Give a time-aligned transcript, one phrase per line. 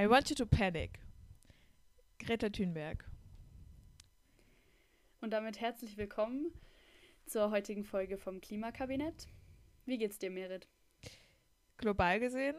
[0.00, 1.00] I want you to panic.
[2.20, 3.04] Greta Thunberg.
[5.20, 6.52] Und damit herzlich willkommen
[7.26, 9.26] zur heutigen Folge vom Klimakabinett.
[9.86, 10.68] Wie geht's dir, Merit?
[11.78, 12.54] Global gesehen?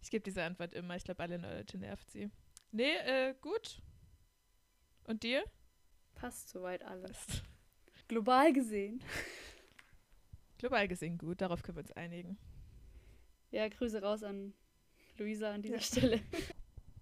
[0.00, 0.96] Ich gebe diese Antwort immer.
[0.96, 2.30] Ich glaube, alle Leute nervt sie.
[2.72, 3.82] Nee, äh, gut.
[5.04, 5.44] Und dir?
[6.14, 7.42] Passt soweit alles.
[8.08, 9.04] Global gesehen.
[10.56, 12.38] Global gesehen gut, darauf können wir uns einigen.
[13.50, 14.54] Ja, Grüße raus an
[15.18, 15.82] Luisa an dieser ja.
[15.82, 16.20] Stelle.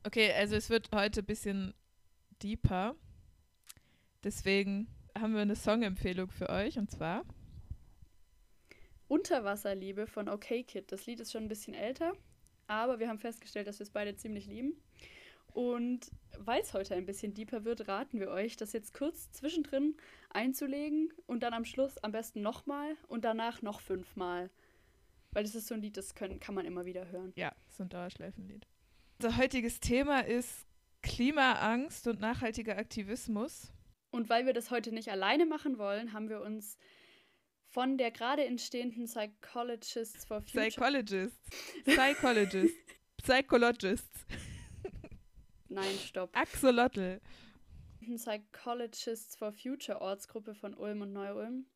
[0.07, 1.73] Okay, also es wird heute ein bisschen
[2.43, 2.95] deeper.
[4.23, 4.87] Deswegen
[5.19, 7.25] haben wir eine Songempfehlung für euch und zwar
[9.09, 10.91] Unterwasserliebe von OK Kid.
[10.91, 12.13] Das Lied ist schon ein bisschen älter,
[12.67, 14.75] aber wir haben festgestellt, dass wir es beide ziemlich lieben.
[15.53, 19.97] Und weil es heute ein bisschen deeper wird, raten wir euch, das jetzt kurz zwischendrin
[20.31, 24.51] einzulegen und dann am Schluss am besten nochmal und danach noch fünfmal.
[25.35, 27.33] Weil das ist so ein Lied, das können, kann man immer wieder hören.
[27.37, 28.67] Ja, so ein Dauerschleifenlied.
[29.21, 30.65] Unser heutiges Thema ist
[31.03, 33.73] Klimaangst und nachhaltiger Aktivismus.
[34.11, 36.79] Und weil wir das heute nicht alleine machen wollen, haben wir uns
[37.67, 40.69] von der gerade entstehenden Psychologists for Future.
[40.69, 41.51] Psychologists.
[41.85, 42.79] Psychologists.
[43.23, 44.27] Psychologists.
[45.69, 46.31] Nein, stopp.
[46.37, 47.21] Axolotl.
[48.17, 51.67] Psychologists for Future Ortsgruppe von Ulm und Neu-Ulm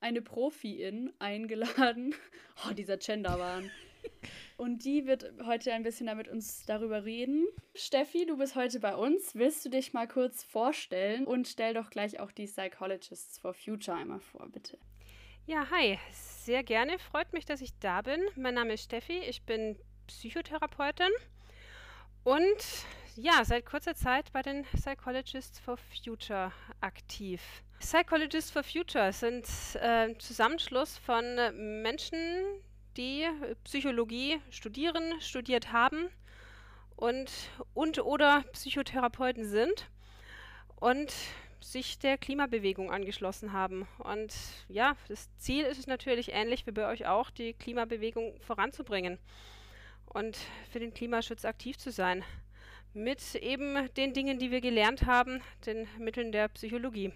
[0.00, 2.14] eine Profi-In eingeladen.
[2.66, 3.70] Oh, dieser Genderwahn.
[4.56, 7.46] Und die wird heute ein bisschen damit uns darüber reden.
[7.74, 9.34] Steffi, du bist heute bei uns.
[9.34, 13.98] Willst du dich mal kurz vorstellen und stell doch gleich auch die Psychologists for Future
[13.98, 14.78] einmal vor, bitte.
[15.44, 15.98] Ja, hi.
[16.12, 16.98] Sehr gerne.
[16.98, 18.20] Freut mich, dass ich da bin.
[18.36, 19.18] Mein Name ist Steffi.
[19.18, 21.10] Ich bin Psychotherapeutin
[22.24, 22.86] und
[23.16, 27.40] ja, seit kurzer Zeit bei den Psychologists for Future aktiv.
[27.78, 31.24] Psychologists for Future sind äh, Zusammenschluss von
[31.82, 32.18] Menschen,
[32.96, 33.26] die
[33.64, 36.08] Psychologie studieren, studiert haben
[36.96, 37.30] und,
[37.74, 39.88] und oder Psychotherapeuten sind
[40.76, 41.12] und
[41.60, 43.86] sich der Klimabewegung angeschlossen haben.
[43.98, 44.34] Und
[44.68, 49.18] ja, das Ziel ist es natürlich ähnlich wie bei euch auch, die Klimabewegung voranzubringen
[50.06, 50.38] und
[50.70, 52.24] für den Klimaschutz aktiv zu sein.
[52.94, 57.12] Mit eben den Dingen, die wir gelernt haben, den Mitteln der Psychologie.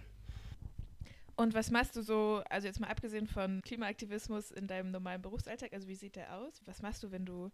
[1.35, 5.73] Und was machst du so, also jetzt mal abgesehen von Klimaaktivismus in deinem normalen Berufsalltag,
[5.73, 6.61] also wie sieht der aus?
[6.65, 7.51] Was machst du, wenn du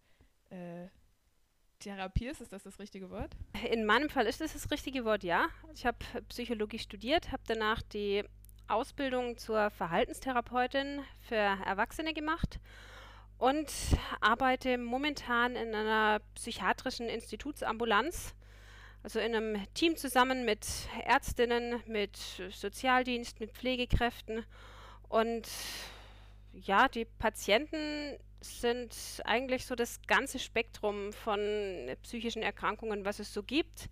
[0.50, 0.88] äh,
[1.80, 2.42] therapierst?
[2.42, 3.36] Ist das das richtige Wort?
[3.72, 5.48] In meinem Fall ist das das richtige Wort, ja.
[5.74, 5.98] Ich habe
[6.30, 8.24] Psychologie studiert, habe danach die
[8.68, 12.60] Ausbildung zur Verhaltenstherapeutin für Erwachsene gemacht
[13.38, 13.72] und
[14.20, 18.34] arbeite momentan in einer psychiatrischen Institutsambulanz
[19.08, 20.68] also in einem Team zusammen mit
[21.06, 22.18] Ärztinnen, mit
[22.52, 24.44] Sozialdienst, mit Pflegekräften.
[25.08, 25.48] Und
[26.52, 31.40] ja, die Patienten sind eigentlich so das ganze Spektrum von
[32.04, 33.88] psychischen Erkrankungen, was es so gibt.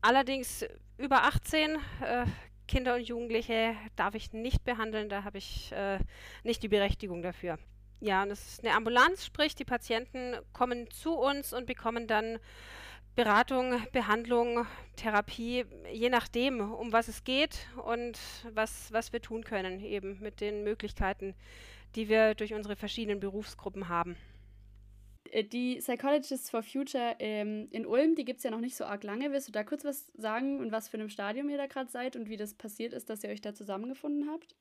[0.00, 0.66] Allerdings
[0.98, 2.26] über 18 äh,
[2.66, 6.00] Kinder und Jugendliche darf ich nicht behandeln, da habe ich äh,
[6.42, 7.60] nicht die Berechtigung dafür.
[8.00, 12.40] Ja, und es ist eine Ambulanz, sprich die Patienten kommen zu uns und bekommen dann
[13.16, 14.66] Beratung, Behandlung,
[14.96, 18.18] Therapie, je nachdem, um was es geht und
[18.52, 21.34] was, was wir tun können, eben mit den Möglichkeiten,
[21.96, 24.16] die wir durch unsere verschiedenen Berufsgruppen haben.
[25.30, 28.84] Äh, die Psychologists for Future ähm, in Ulm, die gibt es ja noch nicht so
[28.84, 29.32] arg lange.
[29.32, 32.16] Willst du da kurz was sagen und was für einem Stadium ihr da gerade seid
[32.16, 34.54] und wie das passiert ist, dass ihr euch da zusammengefunden habt?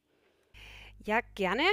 [1.06, 1.64] Ja, gerne.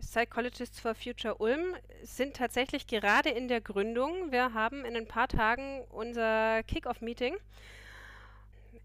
[0.00, 4.32] Psychologists for Future Ulm sind tatsächlich gerade in der Gründung.
[4.32, 7.36] Wir haben in ein paar Tagen unser Kick-Off-Meeting.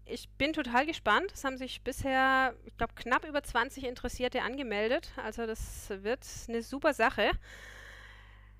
[0.04, 1.32] Ich bin total gespannt.
[1.34, 5.12] Es haben sich bisher, ich glaube, knapp über 20 Interessierte angemeldet.
[5.16, 7.30] Also das wird eine super Sache.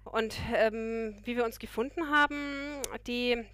[0.04, 3.44] Und ähm, wie wir uns gefunden haben, die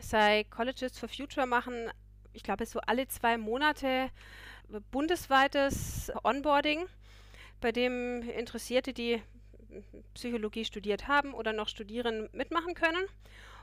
[0.00, 1.90] Psychologists for Future machen,
[2.32, 4.10] ich glaube, so alle zwei Monate
[4.90, 6.86] bundesweites Onboarding
[7.60, 9.22] bei dem Interessierte, die
[10.14, 13.06] Psychologie studiert haben oder noch studieren, mitmachen können.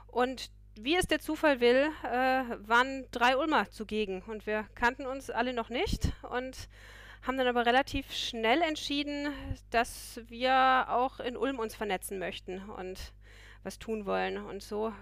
[0.06, 0.50] Und
[0.80, 5.52] wie es der Zufall will, äh, waren drei Ulmer zugegen und wir kannten uns alle
[5.52, 6.68] noch nicht und
[7.22, 9.28] haben dann aber relativ schnell entschieden,
[9.70, 13.12] dass wir auch in Ulm uns vernetzen möchten und
[13.64, 14.38] was tun wollen.
[14.38, 14.92] Und so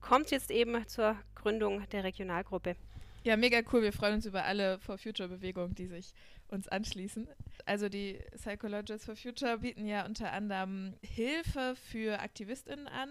[0.00, 2.76] kommt es jetzt eben zur Gründung der Regionalgruppe.
[3.22, 3.82] Ja, mega cool.
[3.82, 6.12] Wir freuen uns über alle For Future Bewegungen, die sich
[6.48, 7.28] uns anschließen.
[7.64, 13.10] Also die Psychologists for Future bieten ja unter anderem Hilfe für AktivistInnen an.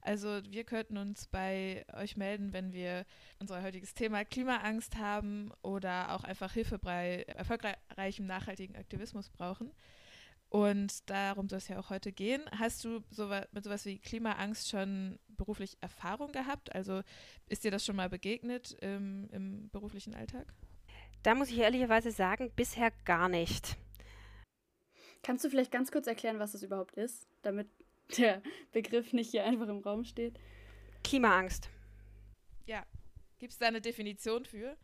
[0.00, 3.04] Also wir könnten uns bei euch melden, wenn wir
[3.40, 9.72] unser heutiges Thema Klimaangst haben oder auch einfach Hilfe bei erfolgreichem nachhaltigen Aktivismus brauchen.
[10.50, 12.40] Und darum soll es ja auch heute gehen.
[12.58, 13.02] Hast du
[13.52, 16.74] mit sowas wie Klimaangst schon beruflich Erfahrung gehabt?
[16.74, 17.02] Also
[17.48, 20.54] ist dir das schon mal begegnet im, im beruflichen Alltag?
[21.22, 23.76] Da muss ich ehrlicherweise sagen, bisher gar nicht.
[25.22, 27.68] Kannst du vielleicht ganz kurz erklären, was das überhaupt ist, damit
[28.18, 28.42] der
[28.72, 30.38] Begriff nicht hier einfach im Raum steht?
[31.04, 31.68] Klimaangst.
[32.66, 32.84] Ja.
[33.38, 34.76] Gibt es da eine Definition für?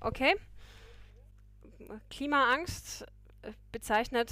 [0.00, 0.36] Okay.
[2.10, 3.02] Klimaangst
[3.42, 4.30] äh, bezeichnet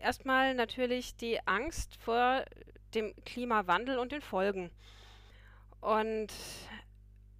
[0.00, 2.44] erstmal natürlich die Angst vor
[2.94, 4.70] dem Klimawandel und den Folgen.
[5.80, 6.28] Und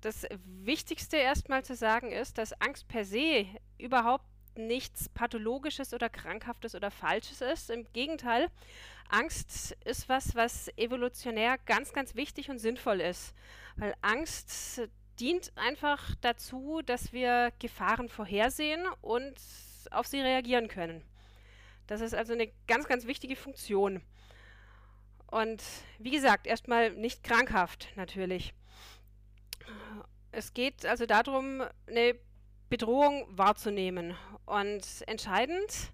[0.00, 3.46] das Wichtigste erstmal zu sagen ist, dass Angst per se
[3.78, 4.24] überhaupt
[4.56, 7.70] nichts Pathologisches oder Krankhaftes oder Falsches ist.
[7.70, 8.48] Im Gegenteil,
[9.08, 13.34] Angst ist was, was evolutionär ganz, ganz wichtig und sinnvoll ist.
[13.76, 14.88] Weil Angst
[15.18, 19.34] dient einfach dazu, dass wir Gefahren vorhersehen und
[19.90, 21.02] auf sie reagieren können.
[21.86, 24.00] Das ist also eine ganz, ganz wichtige Funktion.
[25.26, 25.62] Und
[25.98, 28.54] wie gesagt, erstmal nicht krankhaft natürlich.
[30.32, 32.14] Es geht also darum, eine
[32.68, 34.16] Bedrohung wahrzunehmen.
[34.46, 35.92] Und entscheidend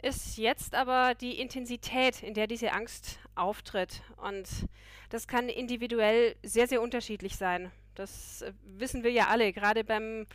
[0.00, 4.02] ist jetzt aber die Intensität, in der diese Angst auftritt.
[4.16, 4.48] Und
[5.10, 7.72] das kann individuell sehr, sehr unterschiedlich sein.
[7.94, 9.52] Das wissen wir ja alle.
[9.52, 10.26] Gerade beim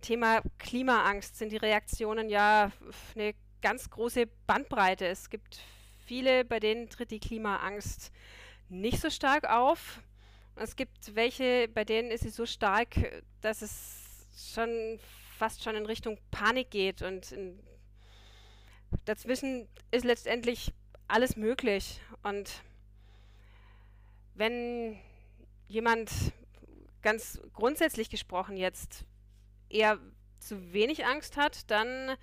[0.00, 2.70] Thema Klimaangst sind die Reaktionen ja
[3.14, 5.06] eine ganz große Bandbreite.
[5.06, 5.58] Es gibt
[6.04, 8.12] viele, bei denen tritt die Klimaangst
[8.68, 10.00] nicht so stark auf.
[10.56, 15.00] Es gibt welche, bei denen ist sie so stark, dass es schon
[15.36, 17.58] fast schon in Richtung Panik geht und in,
[19.04, 20.72] dazwischen ist letztendlich
[21.08, 22.00] alles möglich.
[22.22, 22.62] Und
[24.34, 24.98] wenn
[25.66, 26.10] jemand
[27.02, 29.04] ganz grundsätzlich gesprochen jetzt
[29.68, 29.98] eher
[30.38, 32.16] zu wenig Angst hat, dann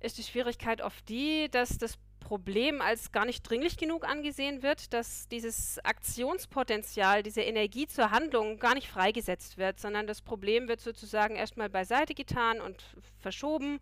[0.00, 4.92] ist die Schwierigkeit oft die, dass das Problem als gar nicht dringlich genug angesehen wird,
[4.92, 10.80] dass dieses Aktionspotenzial, diese Energie zur Handlung gar nicht freigesetzt wird, sondern das Problem wird
[10.80, 12.82] sozusagen erstmal beiseite getan und
[13.18, 13.80] verschoben.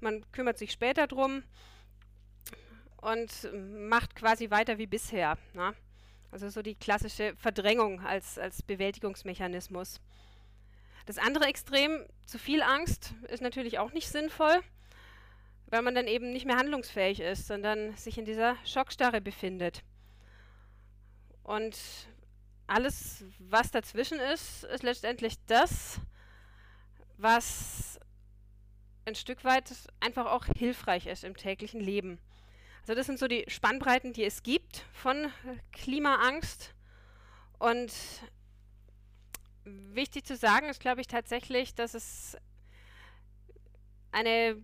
[0.00, 1.44] Man kümmert sich später drum
[3.00, 5.36] und macht quasi weiter wie bisher.
[5.52, 5.74] Na?
[6.30, 10.00] Also so die klassische Verdrängung als, als Bewältigungsmechanismus.
[11.04, 14.60] Das andere Extrem, zu viel Angst, ist natürlich auch nicht sinnvoll
[15.72, 19.82] weil man dann eben nicht mehr handlungsfähig ist, sondern sich in dieser Schockstarre befindet.
[21.42, 21.78] Und
[22.66, 25.98] alles, was dazwischen ist, ist letztendlich das,
[27.16, 27.98] was
[29.06, 32.18] ein Stück weit einfach auch hilfreich ist im täglichen Leben.
[32.82, 35.32] Also das sind so die Spannbreiten, die es gibt von
[35.72, 36.74] Klimaangst.
[37.58, 37.90] Und
[39.64, 42.36] wichtig zu sagen ist, glaube ich, tatsächlich, dass es
[44.10, 44.62] eine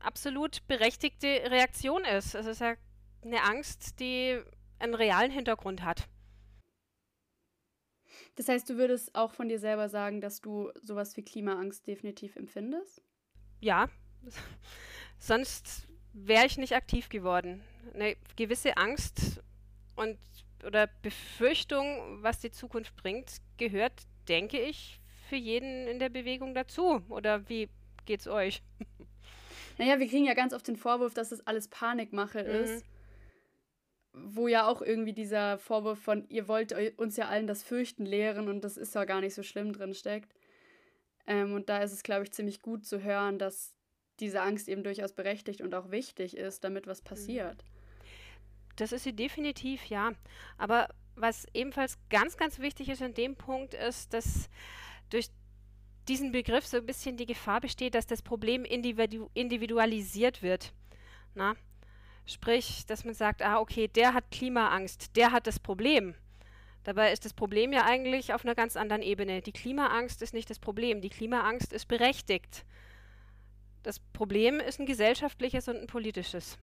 [0.00, 2.34] absolut berechtigte Reaktion ist.
[2.34, 2.74] Es ist ja
[3.22, 4.40] eine Angst, die
[4.78, 6.08] einen realen Hintergrund hat.
[8.36, 12.36] Das heißt, du würdest auch von dir selber sagen, dass du sowas wie Klimaangst definitiv
[12.36, 13.02] empfindest?
[13.60, 13.88] Ja,
[15.18, 17.62] sonst wäre ich nicht aktiv geworden.
[17.94, 19.42] Eine gewisse Angst
[19.96, 20.18] und
[20.64, 27.02] oder Befürchtung, was die Zukunft bringt, gehört, denke ich, für jeden in der Bewegung dazu.
[27.08, 27.68] Oder wie
[28.06, 28.62] geht's euch?
[29.78, 32.50] Naja, wir kriegen ja ganz oft den Vorwurf, dass das alles Panikmache mhm.
[32.50, 32.84] ist.
[34.12, 38.48] Wo ja auch irgendwie dieser Vorwurf von, ihr wollt uns ja allen das Fürchten lehren
[38.48, 40.34] und das ist ja gar nicht so schlimm drin steckt.
[41.26, 43.74] Ähm, und da ist es, glaube ich, ziemlich gut zu hören, dass
[44.18, 47.08] diese Angst eben durchaus berechtigt und auch wichtig ist, damit was mhm.
[47.08, 47.64] passiert.
[48.76, 50.12] Das ist sie definitiv, ja.
[50.56, 54.48] Aber was ebenfalls ganz, ganz wichtig ist in dem Punkt, ist, dass
[55.10, 55.28] durch
[56.08, 60.72] diesen Begriff so ein bisschen die Gefahr besteht, dass das Problem individu individualisiert wird.
[61.34, 61.54] Na?
[62.26, 66.14] Sprich, dass man sagt, ah, okay, der hat Klimaangst, der hat das Problem.
[66.84, 69.42] Dabei ist das Problem ja eigentlich auf einer ganz anderen Ebene.
[69.42, 72.64] Die Klimaangst ist nicht das Problem, die Klimaangst ist berechtigt.
[73.82, 76.58] Das Problem ist ein gesellschaftliches und ein politisches.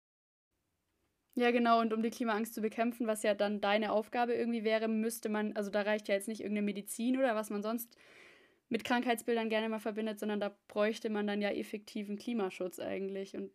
[1.37, 4.87] Ja, genau, und um die Klimaangst zu bekämpfen, was ja dann deine Aufgabe irgendwie wäre,
[4.87, 7.97] müsste man, also da reicht ja jetzt nicht irgendeine Medizin oder was man sonst
[8.69, 13.37] mit Krankheitsbildern gerne mal verbindet, sondern da bräuchte man dann ja effektiven Klimaschutz eigentlich.
[13.37, 13.51] Und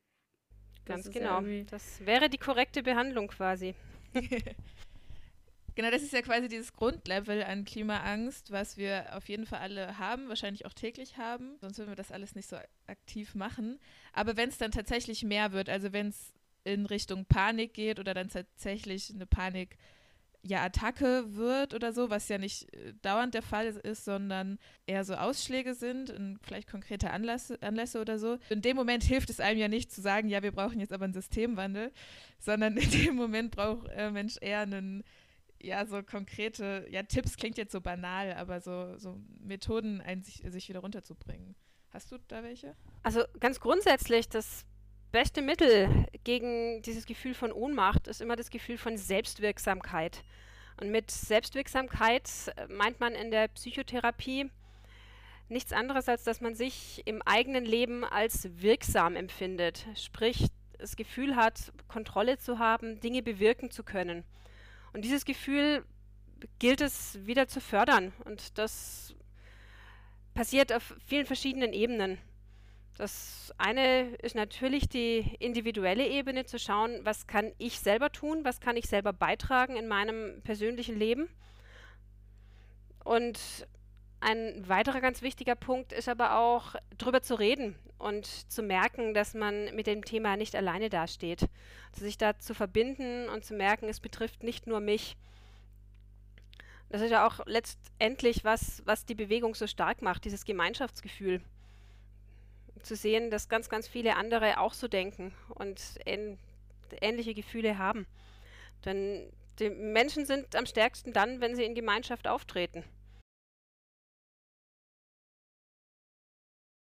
[0.86, 1.42] Ganz genau.
[1.42, 3.76] Ja das wäre die korrekte Behandlung quasi.
[5.76, 10.00] genau, das ist ja quasi dieses Grundlevel an Klimaangst, was wir auf jeden Fall alle
[10.00, 11.58] haben, wahrscheinlich auch täglich haben.
[11.62, 13.80] Sonst würden wir das alles nicht so aktiv machen.
[14.14, 18.14] Aber wenn es dann tatsächlich mehr wird, also wenn es in Richtung Panik geht oder
[18.14, 19.78] dann tatsächlich eine Panik
[20.42, 25.04] ja, Attacke wird oder so, was ja nicht äh, dauernd der Fall ist, sondern eher
[25.04, 28.38] so Ausschläge sind und vielleicht konkrete Anlässe, Anlässe oder so.
[28.50, 31.06] In dem Moment hilft es einem ja nicht zu sagen, ja, wir brauchen jetzt aber
[31.06, 31.92] einen Systemwandel,
[32.40, 35.04] sondern in dem Moment braucht äh, Mensch eher einen,
[35.62, 40.70] ja, so konkrete, ja, Tipps klingt jetzt so banal, aber so, so Methoden, sich, sich
[40.70, 41.56] wieder runterzubringen.
[41.90, 42.76] Hast du da welche?
[43.04, 44.66] Also ganz grundsätzlich, das
[45.12, 50.24] beste Mittel gegen dieses Gefühl von Ohnmacht ist immer das Gefühl von Selbstwirksamkeit.
[50.80, 54.50] Und mit Selbstwirksamkeit äh, meint man in der Psychotherapie
[55.50, 59.86] nichts anderes, als dass man sich im eigenen Leben als wirksam empfindet.
[59.96, 60.48] Sprich,
[60.78, 64.24] das Gefühl hat, Kontrolle zu haben, Dinge bewirken zu können.
[64.94, 65.84] Und dieses Gefühl
[66.60, 68.14] gilt es wieder zu fördern.
[68.26, 69.16] Und das
[70.34, 72.18] passiert auf vielen verschiedenen Ebenen.
[72.98, 78.60] Das eine ist natürlich die individuelle Ebene, zu schauen, was kann ich selber tun, was
[78.60, 81.30] kann ich selber beitragen in meinem persönlichen Leben.
[83.06, 83.40] Und
[84.20, 89.34] ein weiterer ganz wichtiger Punkt ist aber auch, darüber zu reden und zu merken, dass
[89.34, 91.44] man mit dem Thema nicht alleine dasteht.
[91.92, 95.16] Also sich da zu verbinden und zu merken, es betrifft nicht nur mich.
[96.90, 101.42] Das ist ja auch letztendlich was, was die Bewegung so stark macht, dieses Gemeinschaftsgefühl
[102.84, 106.38] zu sehen, dass ganz, ganz viele andere auch so denken und ähn
[107.02, 108.08] ähnliche Gefühle haben.
[108.84, 112.84] Denn die Menschen sind am stärksten dann, wenn sie in Gemeinschaft auftreten.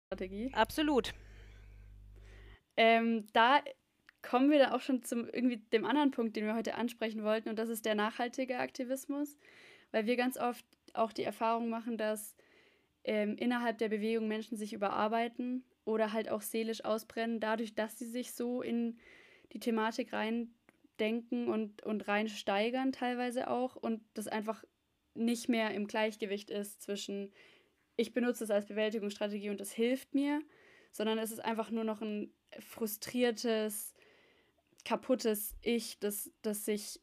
[0.08, 0.52] Strategie.
[0.54, 1.14] Absolut.
[2.78, 3.62] Ähm, da
[4.22, 7.50] kommen wir dann auch schon zum irgendwie dem anderen Punkt, den wir heute ansprechen wollten,
[7.50, 9.38] und das ist der nachhaltige Aktivismus,
[9.92, 12.36] weil wir ganz oft auch die Erfahrung machen, dass
[13.04, 18.06] ähm, innerhalb der Bewegung Menschen sich überarbeiten oder halt auch seelisch ausbrennen, dadurch, dass sie
[18.06, 19.00] sich so in
[19.54, 24.64] die Thematik reindenken und, und reinsteigern teilweise auch und das einfach
[25.14, 27.32] nicht mehr im Gleichgewicht ist zwischen,
[27.96, 30.42] ich benutze es als Bewältigungsstrategie und es hilft mir,
[30.92, 33.94] sondern es ist einfach nur noch ein frustriertes,
[34.84, 37.00] kaputtes Ich, das, das sich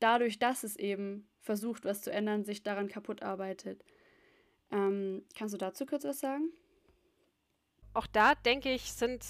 [0.00, 3.84] dadurch, dass es eben versucht, was zu ändern, sich daran kaputt arbeitet.
[4.70, 6.50] Ähm, kannst du dazu kurz was sagen?
[7.94, 9.24] Auch da denke ich, sind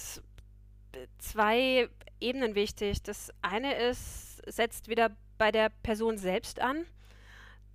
[1.17, 1.89] zwei
[2.19, 3.01] Ebenen wichtig.
[3.03, 6.85] Das eine ist, setzt wieder bei der Person selbst an,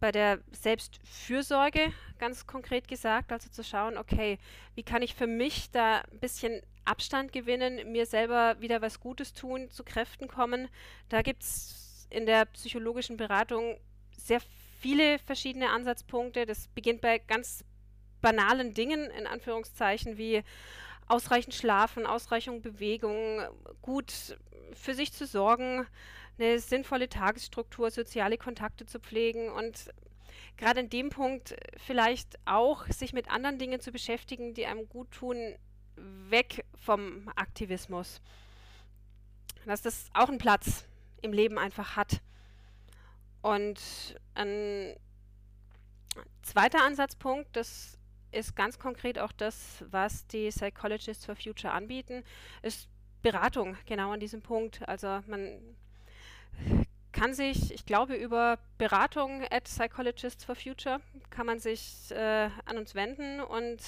[0.01, 4.39] bei der Selbstfürsorge, ganz konkret gesagt, also zu schauen, okay,
[4.75, 9.33] wie kann ich für mich da ein bisschen Abstand gewinnen, mir selber wieder was Gutes
[9.33, 10.69] tun, zu Kräften kommen.
[11.09, 13.79] Da gibt es in der psychologischen Beratung
[14.17, 14.41] sehr
[14.81, 16.45] viele verschiedene Ansatzpunkte.
[16.45, 17.65] Das beginnt bei ganz
[18.25, 20.43] banalen Dingen, in Anführungszeichen, wie
[21.07, 23.43] ausreichend Schlafen, ausreichend Bewegung,
[23.83, 24.39] gut
[24.73, 25.87] für sich zu sorgen,
[26.39, 29.93] eine sinnvolle Tagesstruktur, soziale Kontakte zu pflegen und
[30.57, 35.11] gerade in dem Punkt vielleicht auch sich mit anderen Dingen zu beschäftigen, die einem gut
[35.11, 35.55] tun,
[35.97, 38.23] weg vom Aktivismus.
[39.67, 40.87] Dass das auch einen Platz
[41.21, 42.21] im Leben einfach hat.
[43.43, 43.79] Und
[44.35, 44.97] ein
[46.43, 47.99] zweiter Ansatzpunkt, das
[48.35, 52.25] ist ganz konkret auch das, was die Psychologists for Future anbieten,
[52.63, 52.89] ist
[53.23, 54.87] Beratung genau an diesem Punkt.
[54.89, 55.59] Also man
[57.13, 61.01] kann sich, ich glaube, über Beratung at Psychologists for Future
[61.31, 63.81] kann man sich äh, an uns wenden und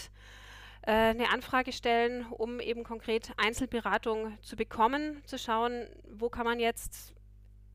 [0.82, 6.60] äh, eine Anfrage stellen, um eben konkret Einzelberatung zu bekommen, zu schauen, wo kann man
[6.60, 7.14] jetzt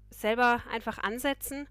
[0.10, 1.68] selber einfach ansetzen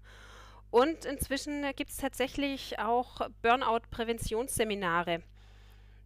[0.71, 5.21] und inzwischen gibt es tatsächlich auch Burnout-Präventionsseminare,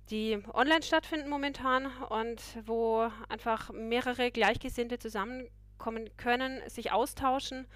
[0.10, 7.67] die online stattfinden momentan und wo einfach mehrere Gleichgesinnte zusammenkommen können, sich austauschen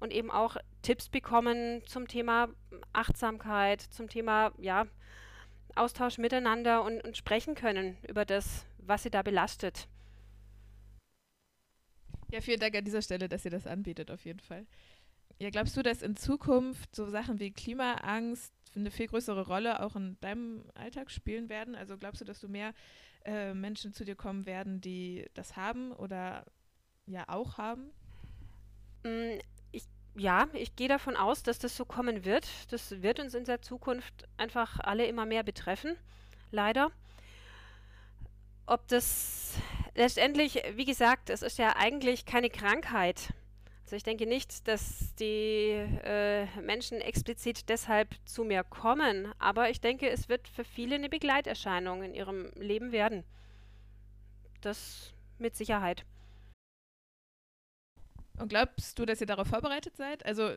[0.00, 2.48] und eben auch Tipps bekommen zum Thema
[2.92, 4.86] Achtsamkeit, zum Thema ja,
[5.76, 9.86] Austausch miteinander und, und sprechen können über das, was sie da belastet.
[12.32, 14.66] Ja, vielen Dank an dieser Stelle, dass ihr das anbietet, auf jeden Fall.
[15.42, 19.96] Ja, glaubst du, dass in Zukunft so Sachen wie Klimaangst eine viel größere Rolle auch
[19.96, 21.74] in deinem Alltag spielen werden?
[21.74, 22.72] Also glaubst du, dass du mehr
[23.24, 26.44] äh, Menschen zu dir kommen werden, die das haben oder
[27.06, 27.90] ja auch haben?
[29.02, 29.40] Mm,
[29.72, 29.82] ich,
[30.14, 32.46] ja, ich gehe davon aus, dass das so kommen wird.
[32.70, 35.96] Das wird uns in der Zukunft einfach alle immer mehr betreffen,
[36.52, 36.92] leider.
[38.66, 39.54] Ob das
[39.96, 43.34] letztendlich, wie gesagt, es ist ja eigentlich keine Krankheit.
[43.92, 49.82] Also ich denke nicht, dass die äh, Menschen explizit deshalb zu mir kommen, aber ich
[49.82, 53.22] denke, es wird für viele eine Begleiterscheinung in ihrem Leben werden.
[54.62, 56.06] Das mit Sicherheit.
[58.38, 60.24] Und glaubst du, dass ihr darauf vorbereitet seid?
[60.24, 60.54] Also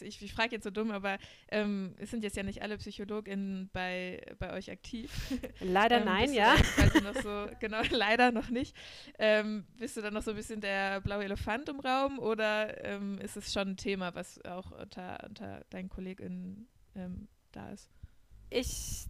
[0.00, 1.18] ich, ich frage jetzt so dumm, aber
[1.50, 5.10] ähm, es sind jetzt ja nicht alle PsychologInnen bei, bei euch aktiv.
[5.60, 6.56] Leider ähm, nein, ja.
[7.22, 8.76] so, genau, leider noch nicht.
[9.18, 13.18] Ähm, bist du dann noch so ein bisschen der blaue Elefant im Raum oder ähm,
[13.18, 17.90] ist es schon ein Thema, was auch unter, unter deinen KollegInnen ähm, da ist?
[18.50, 19.06] Ich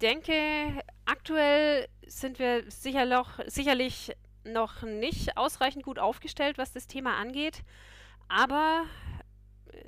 [0.00, 4.12] denke, aktuell sind wir sicher noch, sicherlich
[4.44, 7.62] noch nicht ausreichend gut aufgestellt, was das Thema angeht.
[8.28, 8.84] Aber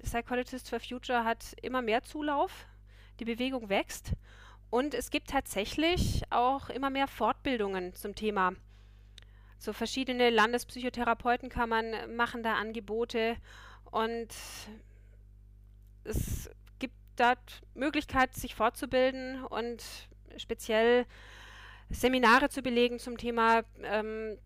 [0.02, 2.66] Psychologists for Future hat immer mehr Zulauf.
[3.18, 4.12] Die Bewegung wächst.
[4.70, 8.52] Und es gibt tatsächlich auch immer mehr Fortbildungen zum Thema.
[9.58, 13.36] So verschiedene Landespsychotherapeutenkammern machen da Angebote
[13.90, 14.28] und
[16.04, 17.34] es gibt da
[17.74, 19.84] Möglichkeit, sich fortzubilden und
[20.38, 21.04] speziell
[21.90, 24.38] Seminare zu belegen zum Thema ähm,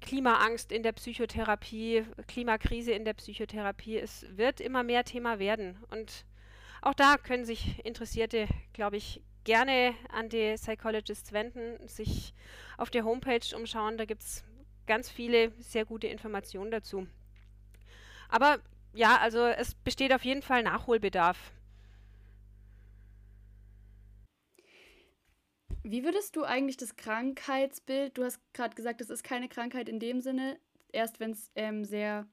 [0.00, 3.98] Klimaangst in der Psychotherapie, Klimakrise in der Psychotherapie.
[3.98, 5.82] Es wird immer mehr Thema werden.
[5.90, 6.24] Und
[6.82, 12.34] auch da können sich Interessierte, glaube ich, gerne an die Psychologists wenden, sich
[12.76, 13.96] auf der Homepage umschauen.
[13.96, 14.44] Da gibt es
[14.86, 17.06] ganz viele sehr gute Informationen dazu.
[18.28, 18.58] Aber
[18.92, 21.52] ja, also es besteht auf jeden Fall Nachholbedarf.
[25.88, 30.00] Wie würdest du eigentlich das Krankheitsbild, du hast gerade gesagt, es ist keine Krankheit in
[30.00, 30.58] dem Sinne,
[30.92, 32.26] erst wenn es ähm, sehr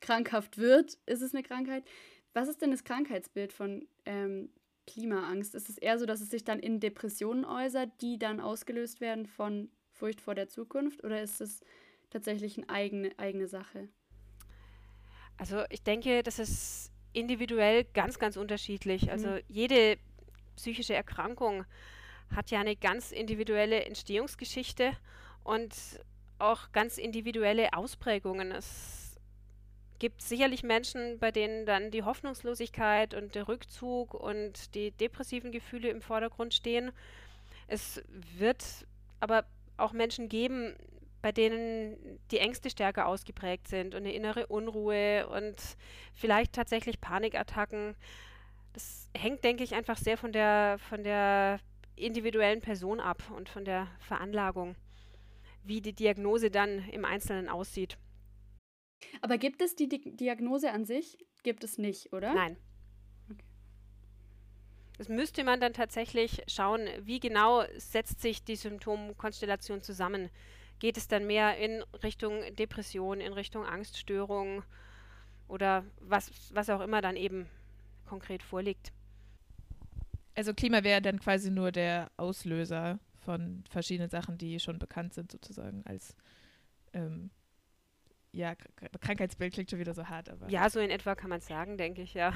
[0.00, 1.84] krankhaft wird, ist es eine Krankheit.
[2.32, 4.48] Was ist denn das Krankheitsbild von ähm,
[4.86, 5.54] Klimaangst?
[5.54, 9.26] Ist es eher so, dass es sich dann in Depressionen äußert, die dann ausgelöst werden
[9.26, 11.04] von Furcht vor der Zukunft?
[11.04, 11.60] Oder ist es
[12.08, 13.90] tatsächlich eine eigene, eigene Sache?
[15.36, 19.10] Also ich denke, das ist individuell ganz, ganz unterschiedlich.
[19.10, 19.40] Also mhm.
[19.48, 19.98] jede
[20.56, 21.66] psychische Erkrankung
[22.34, 24.92] hat ja eine ganz individuelle Entstehungsgeschichte
[25.44, 25.74] und
[26.38, 28.52] auch ganz individuelle Ausprägungen.
[28.52, 29.18] Es
[29.98, 35.88] gibt sicherlich Menschen, bei denen dann die Hoffnungslosigkeit und der Rückzug und die depressiven Gefühle
[35.88, 36.92] im Vordergrund stehen.
[37.66, 38.02] Es
[38.36, 38.64] wird
[39.20, 39.44] aber
[39.76, 40.74] auch Menschen geben,
[41.22, 45.56] bei denen die Ängste stärker ausgeprägt sind und eine innere Unruhe und
[46.14, 47.96] vielleicht tatsächlich Panikattacken.
[48.74, 51.58] Das hängt, denke ich, einfach sehr von der, von der
[51.96, 54.76] individuellen Person ab und von der Veranlagung,
[55.64, 57.98] wie die Diagnose dann im Einzelnen aussieht.
[59.20, 61.18] Aber gibt es die Di Diagnose an sich?
[61.42, 62.34] Gibt es nicht, oder?
[62.34, 62.56] Nein.
[63.30, 63.44] Okay.
[64.98, 70.30] Das müsste man dann tatsächlich schauen, wie genau setzt sich die Symptomkonstellation zusammen.
[70.78, 74.62] Geht es dann mehr in Richtung Depression, in Richtung Angststörung
[75.48, 77.48] oder was, was auch immer dann eben
[78.06, 78.92] konkret vorliegt?
[80.36, 85.32] Also Klima wäre dann quasi nur der Auslöser von verschiedenen Sachen, die schon bekannt sind,
[85.32, 86.14] sozusagen als
[86.92, 87.30] ähm,
[88.32, 88.54] ja,
[89.00, 90.48] Krankheitsbild klingt schon wieder so hart, aber.
[90.48, 92.34] Ja, so in etwa kann man es sagen, denke ich, ja.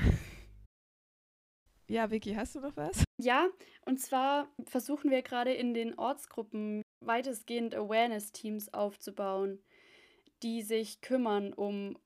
[1.88, 3.04] Ja, Vicky, hast du noch was?
[3.18, 3.48] Ja,
[3.84, 9.58] und zwar versuchen wir gerade in den Ortsgruppen weitestgehend Awareness-Teams aufzubauen,
[10.42, 11.98] die sich kümmern um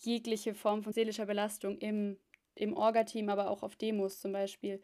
[0.00, 2.16] jegliche Form von seelischer Belastung im,
[2.54, 4.80] im Orga-Team, aber auch auf Demos zum Beispiel.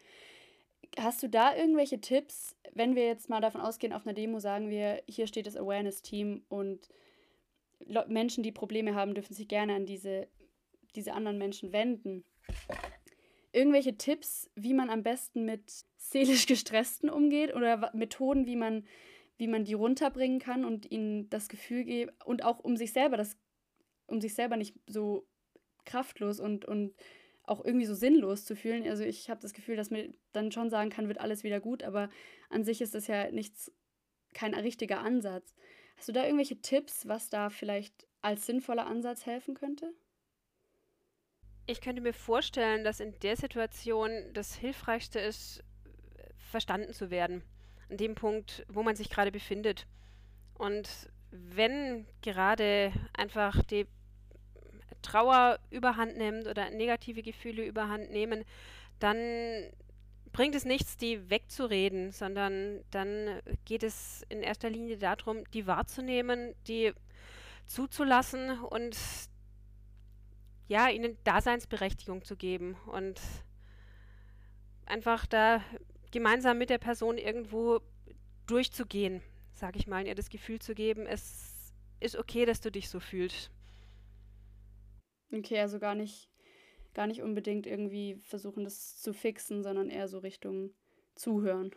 [0.98, 4.70] Hast du da irgendwelche Tipps, wenn wir jetzt mal davon ausgehen, auf einer Demo sagen
[4.70, 6.88] wir, hier steht das Awareness-Team und
[8.09, 10.29] Menschen, die Probleme haben, dürfen sich gerne an diese,
[10.94, 12.24] diese anderen Menschen wenden.
[13.53, 18.87] Irgendwelche Tipps, wie man am besten mit seelisch Gestressten umgeht oder Methoden, wie man,
[19.38, 23.16] wie man die runterbringen kann und ihnen das Gefühl geben und auch um sich selber
[23.16, 23.37] das,
[24.07, 25.26] um sich selber nicht so
[25.85, 26.94] kraftlos und, und
[27.50, 28.88] auch irgendwie so sinnlos zu fühlen.
[28.88, 31.82] Also ich habe das Gefühl, dass man dann schon sagen kann, wird alles wieder gut,
[31.82, 32.08] aber
[32.48, 33.72] an sich ist das ja nichts,
[34.32, 35.54] kein richtiger Ansatz.
[35.96, 39.92] Hast du da irgendwelche Tipps, was da vielleicht als sinnvoller Ansatz helfen könnte?
[41.66, 45.64] Ich könnte mir vorstellen, dass in der Situation das Hilfreichste ist,
[46.36, 47.42] verstanden zu werden.
[47.88, 49.86] An dem Punkt, wo man sich gerade befindet.
[50.54, 50.88] Und
[51.30, 53.86] wenn gerade einfach die
[55.02, 58.44] Trauer überhand nimmt oder negative Gefühle überhand nehmen,
[58.98, 59.16] dann
[60.32, 66.54] bringt es nichts, die wegzureden, sondern dann geht es in erster Linie darum, die wahrzunehmen,
[66.68, 66.92] die
[67.66, 68.96] zuzulassen und
[70.68, 73.20] ja, ihnen Daseinsberechtigung zu geben und
[74.86, 75.62] einfach da
[76.12, 77.80] gemeinsam mit der Person irgendwo
[78.46, 82.88] durchzugehen, sage ich mal, ihr das Gefühl zu geben, es ist okay, dass du dich
[82.88, 83.50] so fühlst.
[85.32, 86.28] Okay, also gar nicht,
[86.94, 90.72] gar nicht unbedingt irgendwie versuchen, das zu fixen, sondern eher so Richtung
[91.14, 91.70] Zuhören.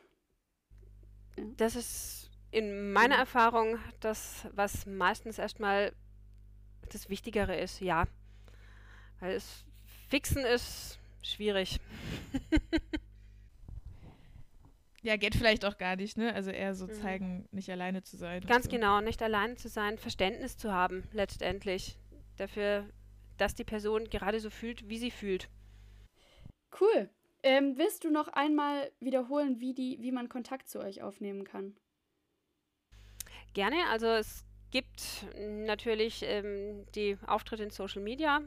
[1.38, 1.44] Ja.
[1.58, 3.22] Das ist in meiner mhm.
[3.22, 5.92] Erfahrung das, was meistens erstmal
[6.92, 8.08] das Wichtigere ist, ja.
[9.20, 9.66] Weil es
[10.10, 11.80] fixen ist schwierig.
[15.02, 16.34] ja, geht vielleicht auch gar nicht, ne?
[16.34, 16.94] Also eher so mhm.
[16.94, 18.42] zeigen, nicht alleine zu sein.
[18.46, 18.72] Ganz so.
[18.72, 21.98] genau, nicht alleine zu sein, Verständnis zu haben, letztendlich.
[22.38, 22.88] Dafür,
[23.38, 25.50] dass die Person gerade so fühlt, wie sie fühlt.
[26.80, 27.10] Cool.
[27.44, 31.76] Ähm, willst du noch einmal wiederholen, wie, die, wie man Kontakt zu euch aufnehmen kann?
[33.54, 33.76] Gerne.
[33.92, 38.42] Also es gibt natürlich ähm, die Auftritte in Social Media,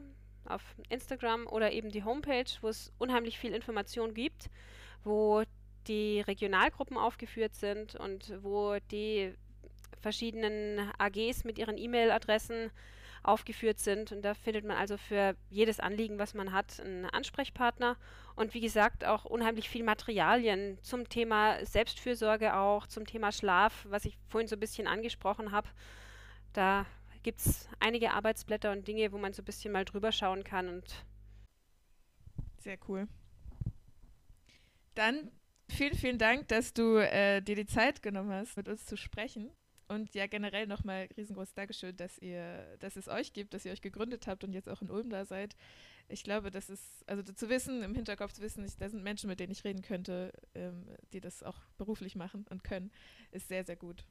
[0.45, 4.49] auf Instagram oder eben die Homepage, wo es unheimlich viel Information gibt,
[5.03, 5.43] wo
[5.87, 9.33] die Regionalgruppen aufgeführt sind und wo die
[9.99, 12.71] verschiedenen AGs mit ihren E-Mail-Adressen
[13.27, 14.11] aufgeführt sind.
[14.11, 17.97] Und da findet man also für jedes Anliegen, was man hat, einen Ansprechpartner.
[18.35, 24.05] Und wie gesagt, auch unheimlich viel Materialien zum Thema Selbstfürsorge auch, zum Thema Schlaf, was
[24.05, 25.67] ich vorhin so ein bisschen angesprochen habe.
[26.53, 26.85] Da
[27.23, 30.69] gibt es einige Arbeitsblätter und Dinge, wo man so ein bisschen mal drüber schauen kann.
[30.69, 31.05] Und
[32.59, 33.07] Sehr cool.
[34.95, 35.31] Dann
[35.69, 39.51] vielen, vielen Dank, dass du äh, dir die Zeit genommen hast, mit uns zu sprechen.
[39.89, 43.81] Und ja, generell nochmal riesengroßes Dankeschön, dass ihr, dass es euch gibt, dass ihr euch
[43.81, 45.55] gegründet habt und jetzt auch in Ulm da seid.
[46.09, 49.29] Ich glaube, das ist, also zu wissen, im Hinterkopf zu wissen, ich, da sind Menschen,
[49.29, 52.91] mit denen ich reden könnte, ähm, die das auch beruflich machen und können,
[53.31, 54.05] ist sehr, sehr gut.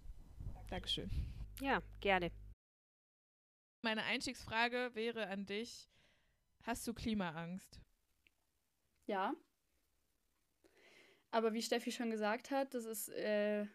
[0.68, 1.10] Dankeschön.
[1.60, 2.30] Ja, gerne.
[3.82, 5.88] Meine Einstiegsfrage wäre an dich:
[6.64, 7.80] Hast du Klimaangst?
[9.06, 9.34] Ja.
[11.30, 13.66] Aber wie Steffi schon gesagt hat, das ist äh,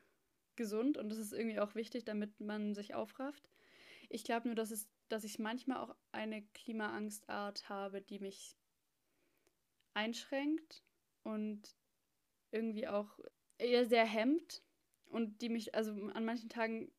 [0.62, 3.50] gesund und das ist irgendwie auch wichtig, damit man sich aufrafft.
[4.10, 8.56] Ich glaube nur, dass, es, dass ich manchmal auch eine Klimaangstart habe, die mich
[9.93, 10.84] einschränkt
[11.24, 11.76] und
[12.52, 13.19] irgendwie auch
[13.58, 14.62] eher sehr hemmt
[15.06, 16.91] und die mich, also an manchen Tagen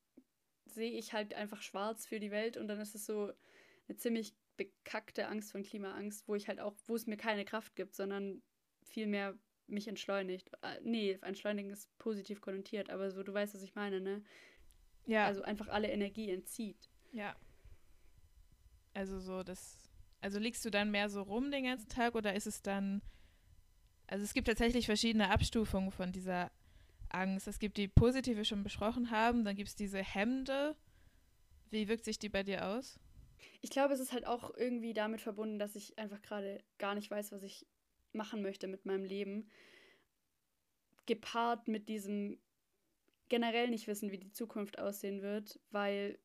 [0.67, 3.33] sehe ich halt einfach schwarz für die Welt und dann ist es so
[3.89, 7.77] eine ziemlich bekackte Angst von Klimaangst, wo ich halt auch, wo es mir keine Kraft
[7.77, 8.43] gibt, sondern
[8.85, 9.39] vielmehr
[9.73, 10.51] mich entschleunigt.
[10.63, 14.23] Äh, nee, entschleunigen ist positiv konnotiert, aber so, du weißt, was ich meine, ne?
[15.07, 15.27] Ja.
[15.27, 16.91] Also einfach alle Energie entzieht.
[17.13, 17.35] Ja.
[18.95, 19.79] Also so, das.
[20.21, 23.03] Also liegst du dann mehr so rum den ganzen Tag oder ist es dann.
[24.07, 26.51] Also es gibt tatsächlich verschiedene Abstufungen von dieser
[27.09, 27.49] Angst.
[27.49, 30.77] Es gibt die positive, die wir schon besprochen haben, dann gibt es diese Hemmende.
[31.71, 32.99] Wie wirkt sich die bei dir aus?
[33.61, 37.11] Ich glaube, es ist halt auch irgendwie damit verbunden, dass ich einfach gerade gar nicht
[37.11, 37.67] weiß, was ich
[38.15, 39.49] machen möchte mit meinem Leben,
[41.07, 42.39] gepaart mit diesem
[43.29, 46.19] generell nicht wissen, wie die Zukunft aussehen wird, weil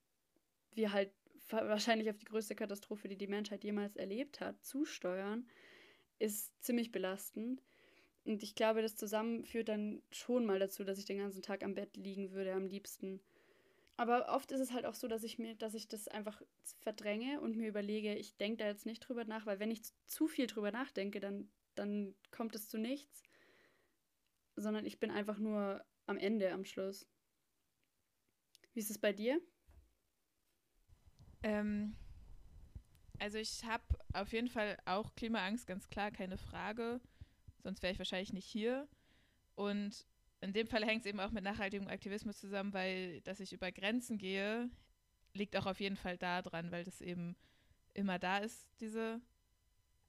[0.74, 1.12] wir halt
[1.50, 5.48] wahrscheinlich auf die größte Katastrophe, die die Menschheit jemals erlebt hat, zusteuern,
[6.20, 7.64] ist ziemlich belastend.
[8.26, 11.64] Und ich glaube, das zusammen führt dann schon mal dazu, dass ich den ganzen Tag
[11.64, 13.22] am Bett liegen würde, am liebsten.
[13.96, 16.42] Aber oft ist es halt auch so, dass ich mir, dass ich das einfach
[16.82, 20.28] verdränge und mir überlege, ich denke da jetzt nicht drüber nach, weil wenn ich zu
[20.28, 23.24] viel drüber nachdenke, dann dann kommt es zu nichts,
[24.56, 27.08] sondern ich bin einfach nur am Ende, am Schluss.
[28.74, 29.42] Wie ist es bei dir?
[31.44, 31.96] Ähm,
[33.20, 37.02] also ich habe auf jeden Fall auch Klimaangst, ganz klar, keine Frage.
[37.64, 38.88] Sonst wäre ich wahrscheinlich nicht hier.
[39.56, 40.06] Und
[40.42, 43.72] in dem Fall hängt es eben auch mit nachhaltigem Aktivismus zusammen, weil dass ich über
[43.72, 44.70] Grenzen gehe,
[45.34, 47.36] liegt auch auf jeden Fall da dran, weil das eben
[47.94, 49.20] immer da ist, diese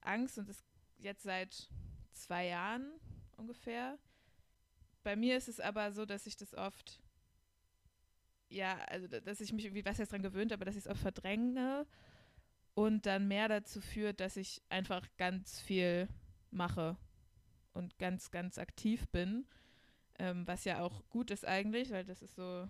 [0.01, 0.39] Angst.
[0.39, 0.63] Und es
[0.99, 1.69] jetzt seit
[2.13, 2.93] zwei Jahren
[3.37, 3.99] ungefähr.
[5.03, 7.01] Bei mir ist es aber so, dass ich das oft,
[8.49, 11.01] ja, also dass ich mich irgendwie was jetzt dran gewöhnt, aber dass ich es oft
[11.01, 11.87] verdränge
[12.75, 16.09] und dann mehr dazu führt, dass ich einfach ganz viel
[16.51, 16.97] mache
[17.73, 19.47] und ganz, ganz aktiv bin,
[20.19, 22.69] ähm, was ja auch gut ist eigentlich, weil das ist so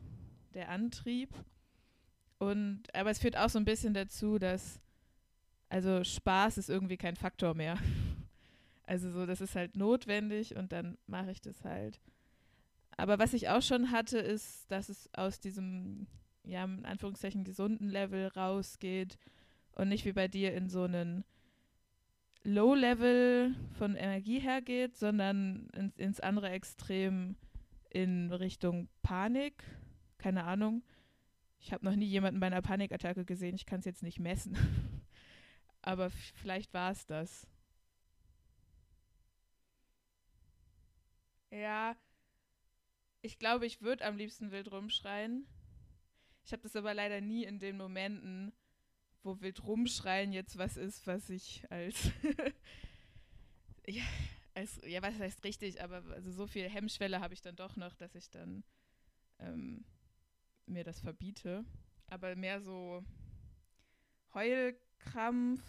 [0.54, 1.34] der Antrieb.
[2.38, 4.80] Und aber es führt auch so ein bisschen dazu, dass
[5.68, 7.78] also Spaß ist irgendwie kein Faktor mehr.
[8.88, 12.00] Also so, das ist halt notwendig und dann mache ich das halt.
[12.96, 16.06] Aber was ich auch schon hatte, ist, dass es aus diesem,
[16.42, 19.18] ja, in Anführungszeichen gesunden Level rausgeht
[19.72, 21.26] und nicht wie bei dir in so einen
[22.44, 27.36] Low-Level von Energie hergeht, sondern ins, ins andere Extrem
[27.90, 29.64] in Richtung Panik.
[30.16, 30.82] Keine Ahnung.
[31.60, 33.54] Ich habe noch nie jemanden bei einer Panikattacke gesehen.
[33.54, 34.56] Ich kann es jetzt nicht messen.
[35.82, 37.46] Aber vielleicht war es das.
[41.50, 41.96] Ja,
[43.22, 45.46] ich glaube, ich würde am liebsten wild rumschreien.
[46.44, 48.52] Ich habe das aber leider nie in den Momenten,
[49.22, 52.10] wo wild rumschreien jetzt was ist, was ich als,
[53.86, 54.02] ja,
[54.54, 57.94] als, ja, was heißt richtig, aber also so viel Hemmschwelle habe ich dann doch noch,
[57.94, 58.64] dass ich dann
[59.40, 59.84] ähm,
[60.66, 61.64] mir das verbiete.
[62.08, 63.04] Aber mehr so
[64.34, 65.62] Heulkrampf,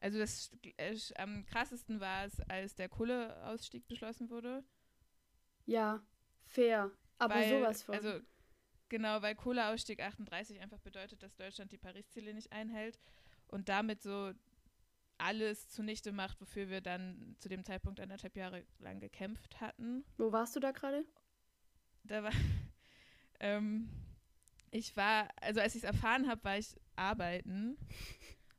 [0.00, 4.64] Also das äh, am krassesten war es, als der Kohleausstieg beschlossen wurde.
[5.66, 6.02] Ja,
[6.46, 6.90] fair.
[7.18, 7.94] Aber weil, sowas von.
[7.94, 8.20] Also
[8.88, 12.98] genau, weil Kohleausstieg 38 einfach bedeutet, dass Deutschland die Paris-Ziele nicht einhält
[13.48, 14.32] und damit so
[15.18, 20.04] alles zunichte macht, wofür wir dann zu dem Zeitpunkt anderthalb Jahre lang gekämpft hatten.
[20.16, 21.04] Wo warst du da gerade?
[22.02, 22.32] Da war
[23.40, 23.88] ähm,
[24.74, 27.78] ich war, also als ich es erfahren habe, war ich arbeiten.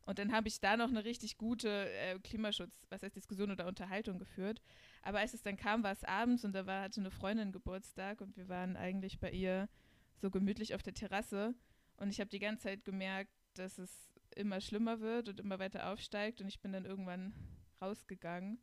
[0.05, 3.67] Und dann habe ich da noch eine richtig gute äh, Klimaschutz, was heißt Diskussion oder
[3.67, 4.61] Unterhaltung geführt.
[5.01, 8.21] Aber als es dann kam, war es abends und da war, hatte eine Freundin Geburtstag
[8.21, 9.67] und wir waren eigentlich bei ihr
[10.17, 11.55] so gemütlich auf der Terrasse.
[11.97, 15.91] Und ich habe die ganze Zeit gemerkt, dass es immer schlimmer wird und immer weiter
[15.91, 16.41] aufsteigt.
[16.41, 17.33] Und ich bin dann irgendwann
[17.81, 18.59] rausgegangen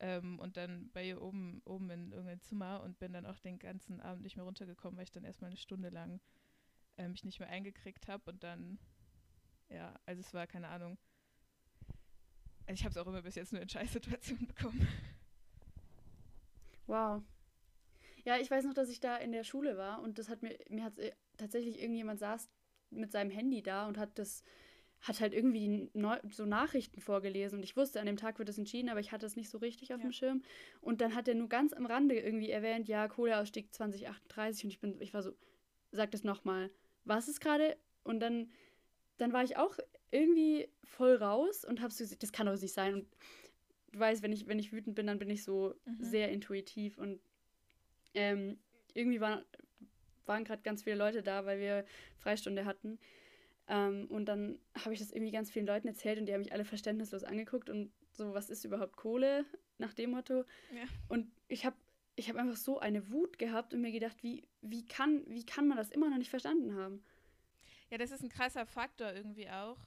[0.00, 3.58] ähm, und dann bei ihr oben, oben in irgendein Zimmer und bin dann auch den
[3.58, 6.20] ganzen Abend nicht mehr runtergekommen, weil ich dann erstmal eine Stunde lang
[6.96, 8.78] äh, mich nicht mehr eingekriegt habe und dann,
[9.68, 10.98] ja, also es war keine Ahnung.
[12.66, 14.86] Also ich habe es auch immer bis jetzt nur in Scheißsituationen bekommen.
[16.86, 17.22] Wow.
[18.24, 20.58] Ja, ich weiß noch, dass ich da in der Schule war und das hat mir,
[20.68, 22.48] mir hat äh, tatsächlich irgendjemand saß
[22.90, 24.42] mit seinem Handy da und hat das,
[25.00, 28.56] hat halt irgendwie Neu so Nachrichten vorgelesen und ich wusste, an dem Tag wird es
[28.56, 30.06] entschieden, aber ich hatte es nicht so richtig auf ja.
[30.06, 30.42] dem Schirm.
[30.80, 34.80] Und dann hat er nur ganz am Rande irgendwie erwähnt, ja, Kohleausstieg 2038 und ich
[34.80, 35.32] bin, ich war so,
[35.90, 36.70] sag das nochmal
[37.04, 37.76] was ist gerade?
[38.02, 38.50] Und dann,
[39.18, 39.78] dann war ich auch
[40.10, 42.94] irgendwie voll raus und hab's gesagt, das kann doch nicht sein.
[42.94, 43.06] Und
[43.92, 45.96] du weißt, wenn ich, wenn ich wütend bin, dann bin ich so mhm.
[45.98, 47.20] sehr intuitiv und
[48.14, 48.58] ähm,
[48.94, 49.44] irgendwie war,
[50.26, 51.84] waren gerade ganz viele Leute da, weil wir
[52.18, 52.98] Freistunde hatten.
[53.66, 56.52] Ähm, und dann habe ich das irgendwie ganz vielen Leuten erzählt und die haben mich
[56.52, 59.44] alle verständnislos angeguckt und so, was ist überhaupt Kohle
[59.78, 60.44] nach dem Motto?
[60.72, 60.84] Ja.
[61.08, 61.76] Und ich habe
[62.16, 65.66] ich habe einfach so eine Wut gehabt und mir gedacht, wie, wie, kann, wie kann
[65.66, 67.02] man das immer noch nicht verstanden haben?
[67.90, 69.78] Ja, das ist ein krasser Faktor irgendwie auch.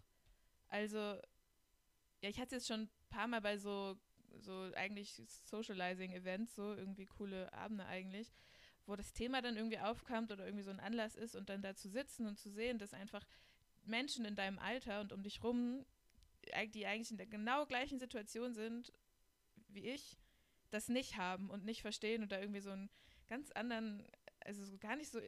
[0.69, 3.97] Also, ja, ich hatte jetzt schon ein paar Mal bei so,
[4.39, 8.33] so eigentlich Socializing-Events, so irgendwie coole Abende eigentlich,
[8.85, 11.75] wo das Thema dann irgendwie aufkommt oder irgendwie so ein Anlass ist und dann da
[11.75, 13.25] zu sitzen und zu sehen, dass einfach
[13.83, 15.85] Menschen in deinem Alter und um dich rum,
[16.73, 18.93] die eigentlich in der genau gleichen Situation sind
[19.69, 20.17] wie ich,
[20.69, 22.89] das nicht haben und nicht verstehen und da irgendwie so einen
[23.27, 24.05] ganz anderen,
[24.45, 25.19] also so gar nicht so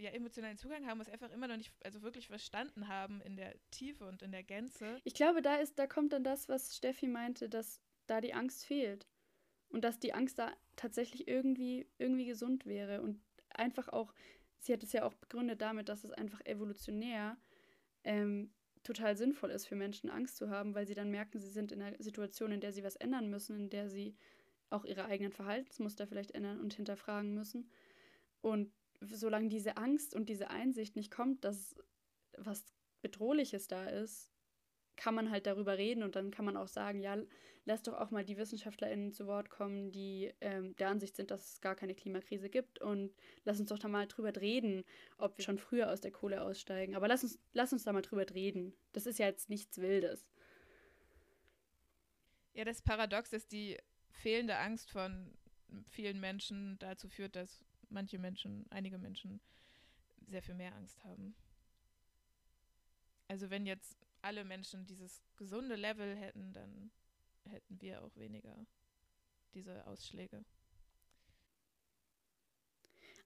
[0.00, 3.54] ja, emotionalen Zugang haben, was einfach immer noch nicht, also wirklich verstanden haben in der
[3.70, 5.00] Tiefe und in der Gänze.
[5.04, 8.64] Ich glaube, da ist, da kommt dann das, was Steffi meinte, dass da die Angst
[8.64, 9.06] fehlt.
[9.68, 13.02] Und dass die Angst da tatsächlich irgendwie, irgendwie gesund wäre.
[13.02, 14.12] Und einfach auch,
[14.58, 17.36] sie hat es ja auch begründet damit, dass es einfach evolutionär
[18.02, 21.70] ähm, total sinnvoll ist für Menschen, Angst zu haben, weil sie dann merken, sie sind
[21.70, 24.16] in einer Situation, in der sie was ändern müssen, in der sie
[24.70, 27.70] auch ihre eigenen Verhaltensmuster vielleicht ändern und hinterfragen müssen.
[28.40, 31.74] Und solange diese Angst und diese Einsicht nicht kommt, dass
[32.36, 32.64] was
[33.02, 34.30] Bedrohliches da ist,
[34.96, 37.16] kann man halt darüber reden und dann kann man auch sagen, ja,
[37.64, 41.54] lass doch auch mal die WissenschaftlerInnen zu Wort kommen, die ähm, der Ansicht sind, dass
[41.54, 44.84] es gar keine Klimakrise gibt und lass uns doch da mal drüber reden,
[45.16, 46.94] ob wir schon früher aus der Kohle aussteigen.
[46.94, 48.74] Aber lass uns, lass uns da mal drüber reden.
[48.92, 50.26] Das ist ja jetzt nichts Wildes.
[52.52, 53.78] Ja, das Paradox ist, die
[54.10, 55.32] fehlende Angst von
[55.84, 59.40] vielen Menschen dazu führt, dass manche Menschen, einige Menschen
[60.28, 61.34] sehr viel mehr Angst haben.
[63.28, 66.90] Also wenn jetzt alle Menschen dieses gesunde Level hätten, dann
[67.44, 68.66] hätten wir auch weniger
[69.54, 70.44] diese Ausschläge.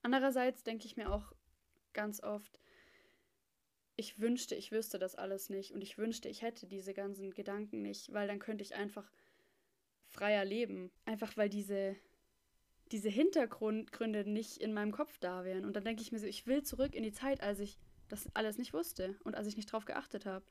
[0.02, 1.32] Andererseits denke ich mir auch
[1.92, 2.60] ganz oft,
[3.96, 7.82] ich wünschte, ich wüsste das alles nicht und ich wünschte, ich hätte diese ganzen Gedanken
[7.82, 9.10] nicht, weil dann könnte ich einfach
[10.08, 10.90] freier leben.
[11.04, 11.96] Einfach weil diese,
[12.92, 15.64] diese Hintergründe nicht in meinem Kopf da wären.
[15.64, 18.28] Und dann denke ich mir so, ich will zurück in die Zeit, als ich das
[18.34, 20.44] alles nicht wusste und als ich nicht drauf geachtet habe.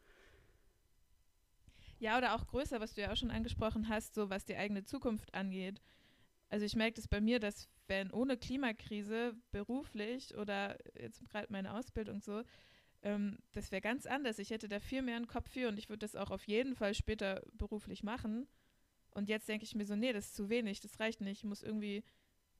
[1.99, 4.83] Ja, oder auch größer, was du ja auch schon angesprochen hast, so was die eigene
[4.83, 5.81] Zukunft angeht.
[6.49, 11.73] Also ich merke das bei mir, dass wenn ohne Klimakrise beruflich oder jetzt gerade meine
[11.73, 12.43] Ausbildung so,
[13.03, 14.39] ähm, das wäre ganz anders.
[14.39, 16.75] Ich hätte da viel mehr einen Kopf für und ich würde das auch auf jeden
[16.75, 18.47] Fall später beruflich machen.
[19.11, 21.39] Und jetzt denke ich mir so, nee, das ist zu wenig, das reicht nicht.
[21.39, 22.03] Ich muss irgendwie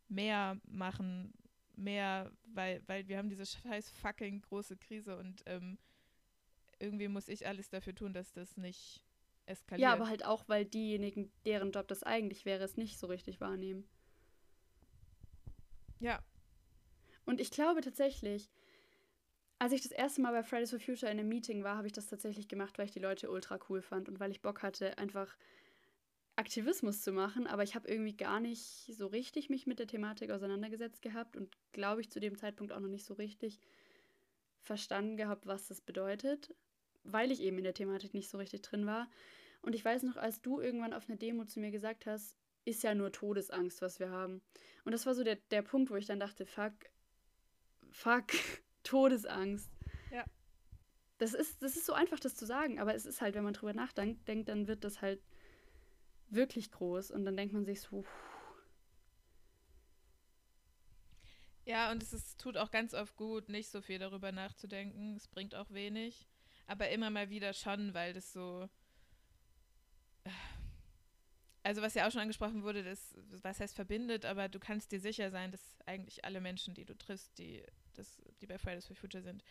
[0.08, 1.34] mehr machen,
[1.76, 5.78] mehr, weil, weil wir haben diese scheiß fucking große Krise und ähm,
[6.80, 9.04] irgendwie muss ich alles dafür tun, dass das nicht
[9.46, 9.84] eskaliert.
[9.84, 13.42] Ja, aber halt auch, weil diejenigen, deren Job das eigentlich wäre, es nicht so richtig
[13.42, 13.88] wahrnehmen.
[16.00, 16.22] Ja.
[17.26, 18.52] Und ich glaube tatsächlich,
[19.60, 21.94] als ich das erste Mal bei Fridays for Future in einem Meeting war, habe ich
[21.94, 24.98] das tatsächlich gemacht, weil ich die Leute ultra cool fand und weil ich Bock hatte,
[24.98, 25.38] einfach
[26.36, 30.32] Aktivismus zu machen, aber ich habe irgendwie gar nicht so richtig mich mit der Thematik
[30.32, 33.60] auseinandergesetzt gehabt und glaube ich zu dem Zeitpunkt auch noch nicht so richtig
[34.62, 36.56] verstanden gehabt, was das bedeutet.
[37.04, 39.10] weil ich eben in der Thematik nicht so richtig drin war.
[39.62, 42.84] Und ich weiß noch, als du irgendwann auf einer Demo zu mir gesagt hast, ist
[42.84, 44.42] ja nur Todesangst, was wir haben.
[44.86, 46.74] Und das war so der, der Punkt, wo ich dann dachte, fuck,
[47.92, 48.28] fuck,
[48.84, 49.70] Todesangst.
[50.12, 50.24] Ja.
[51.18, 53.54] Das ist, das ist so einfach, das zu sagen, aber es ist halt, wenn man
[53.54, 55.22] drüber nachdenkt, denkt, dann wird das halt
[56.34, 58.04] wirklich groß und dann denkt man sich so,
[61.66, 65.16] Ja, und es ist, tut auch ganz oft gut, nicht so viel darüber nachzudenken.
[65.16, 66.28] Es bringt auch wenig.
[66.68, 68.70] Aber immer mal wieder schon, weil das so.
[71.66, 75.00] Also, was ja auch schon angesprochen wurde, das, was heißt verbindet, aber du kannst dir
[75.00, 78.98] sicher sein, dass eigentlich alle Menschen, die du triffst, die, das, die bei Fridays for
[78.98, 79.42] Future sind,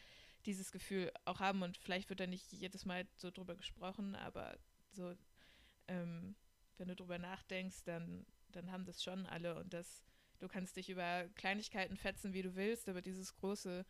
[0.44, 1.62] dieses Gefühl auch haben.
[1.62, 4.58] Und vielleicht wird da nicht jedes Mal so drüber gesprochen, aber
[4.90, 5.14] so,
[5.88, 6.36] ähm,
[6.78, 9.58] wenn du drüber nachdenkst, dann, dann haben das schon alle.
[9.58, 10.02] Und das
[10.42, 13.87] Du kannst dich über Kleinigkeiten fetzen, wie du willst, aber dieses große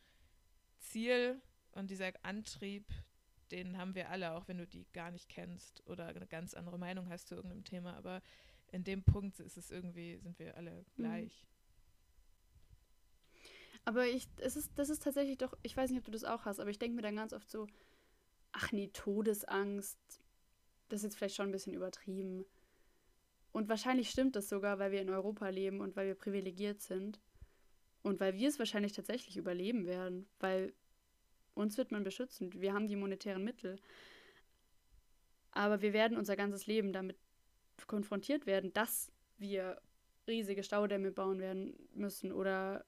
[0.80, 1.40] Ziel
[1.70, 2.92] und dieser Antrieb,
[3.50, 6.78] den haben wir alle, auch wenn du die gar nicht kennst oder eine ganz andere
[6.78, 7.94] Meinung hast zu irgendeinem Thema.
[7.94, 8.20] Aber
[8.70, 10.84] in dem Punkt ist es irgendwie, sind wir alle mhm.
[10.94, 11.46] gleich.
[13.86, 16.44] Aber ich, es ist, das ist tatsächlich doch, ich weiß nicht, ob du das auch
[16.44, 17.66] hast, aber ich denke mir dann ganz oft so,
[18.52, 19.98] ach nee, Todesangst,
[20.90, 22.44] das ist jetzt vielleicht schon ein bisschen übertrieben.
[23.52, 27.20] Und wahrscheinlich stimmt das sogar, weil wir in Europa leben und weil wir privilegiert sind.
[28.02, 30.72] Und weil wir es wahrscheinlich tatsächlich überleben werden, weil
[31.54, 32.50] uns wird man beschützen.
[32.60, 33.76] Wir haben die monetären Mittel.
[35.52, 37.16] Aber wir werden unser ganzes Leben damit
[37.86, 39.80] konfrontiert werden, dass wir
[40.26, 42.84] riesige Staudämme bauen werden müssen oder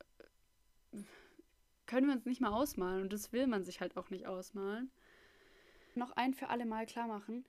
[1.87, 4.90] können wir uns nicht mal ausmalen und das will man sich halt auch nicht ausmalen.
[5.94, 7.44] Noch ein für alle Mal klar machen,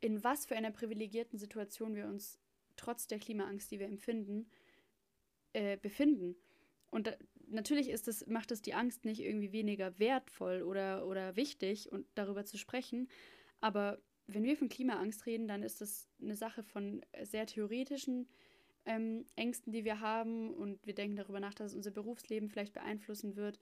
[0.00, 2.38] in was für einer privilegierten Situation wir uns
[2.76, 4.50] trotz der Klimaangst, die wir empfinden,
[5.52, 6.36] äh, befinden.
[6.90, 7.12] Und da,
[7.46, 12.06] natürlich ist das, macht es die Angst nicht irgendwie weniger wertvoll oder, oder wichtig und
[12.14, 13.08] darüber zu sprechen.
[13.60, 18.28] Aber wenn wir von Klimaangst reden, dann ist das eine Sache von sehr theoretischen
[18.86, 20.54] ähm, Ängsten, die wir haben.
[20.54, 23.58] Und wir denken darüber nach, dass es unser Berufsleben vielleicht beeinflussen wird.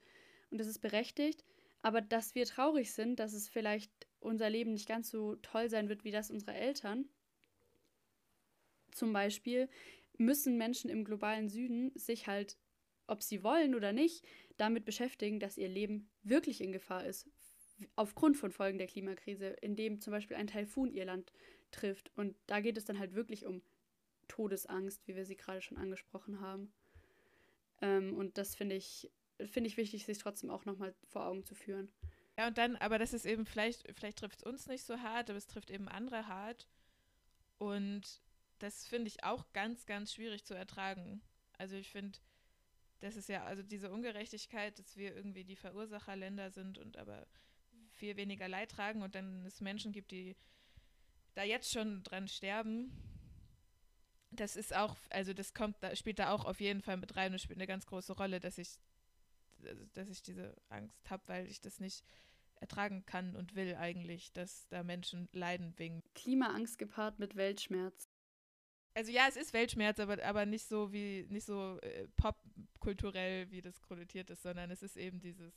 [0.51, 1.43] Und das ist berechtigt.
[1.81, 5.89] Aber dass wir traurig sind, dass es vielleicht unser Leben nicht ganz so toll sein
[5.89, 7.09] wird wie das unserer Eltern.
[8.91, 9.69] Zum Beispiel
[10.17, 12.57] müssen Menschen im globalen Süden sich halt,
[13.07, 14.25] ob sie wollen oder nicht,
[14.57, 17.27] damit beschäftigen, dass ihr Leben wirklich in Gefahr ist,
[17.95, 21.31] aufgrund von Folgen der Klimakrise, indem zum Beispiel ein Taifun ihr Land
[21.71, 22.11] trifft.
[22.15, 23.61] Und da geht es dann halt wirklich um
[24.27, 26.71] Todesangst, wie wir sie gerade schon angesprochen haben.
[27.81, 29.09] Ähm, und das finde ich,
[29.45, 31.91] find ich wichtig, sich trotzdem auch nochmal vor Augen zu führen.
[32.39, 35.29] Ja, und dann, aber das ist eben, vielleicht, vielleicht trifft es uns nicht so hart,
[35.29, 36.69] aber es trifft eben andere hart.
[37.57, 38.21] Und
[38.59, 41.21] das finde ich auch ganz, ganz schwierig zu ertragen.
[41.57, 42.17] Also ich finde,
[43.01, 47.27] das ist ja, also diese Ungerechtigkeit, dass wir irgendwie die Verursacherländer sind und aber
[47.91, 50.37] viel weniger Leid tragen und dann es Menschen gibt, die
[51.33, 52.89] da jetzt schon dran sterben.
[54.31, 57.33] Das ist auch, also das kommt, da spielt da auch auf jeden Fall mit rein
[57.33, 58.79] und spielt eine ganz große Rolle, dass ich,
[59.93, 62.05] dass ich diese Angst habe, weil ich das nicht
[62.59, 66.03] ertragen kann und will eigentlich, dass da Menschen leiden wegen.
[66.15, 68.09] Klimaangst gepaart mit Weltschmerz.
[68.95, 73.61] Also ja, es ist Weltschmerz, aber, aber nicht so wie, nicht so äh, popkulturell, wie
[73.61, 75.53] das konnotiert ist, sondern es ist eben dieses,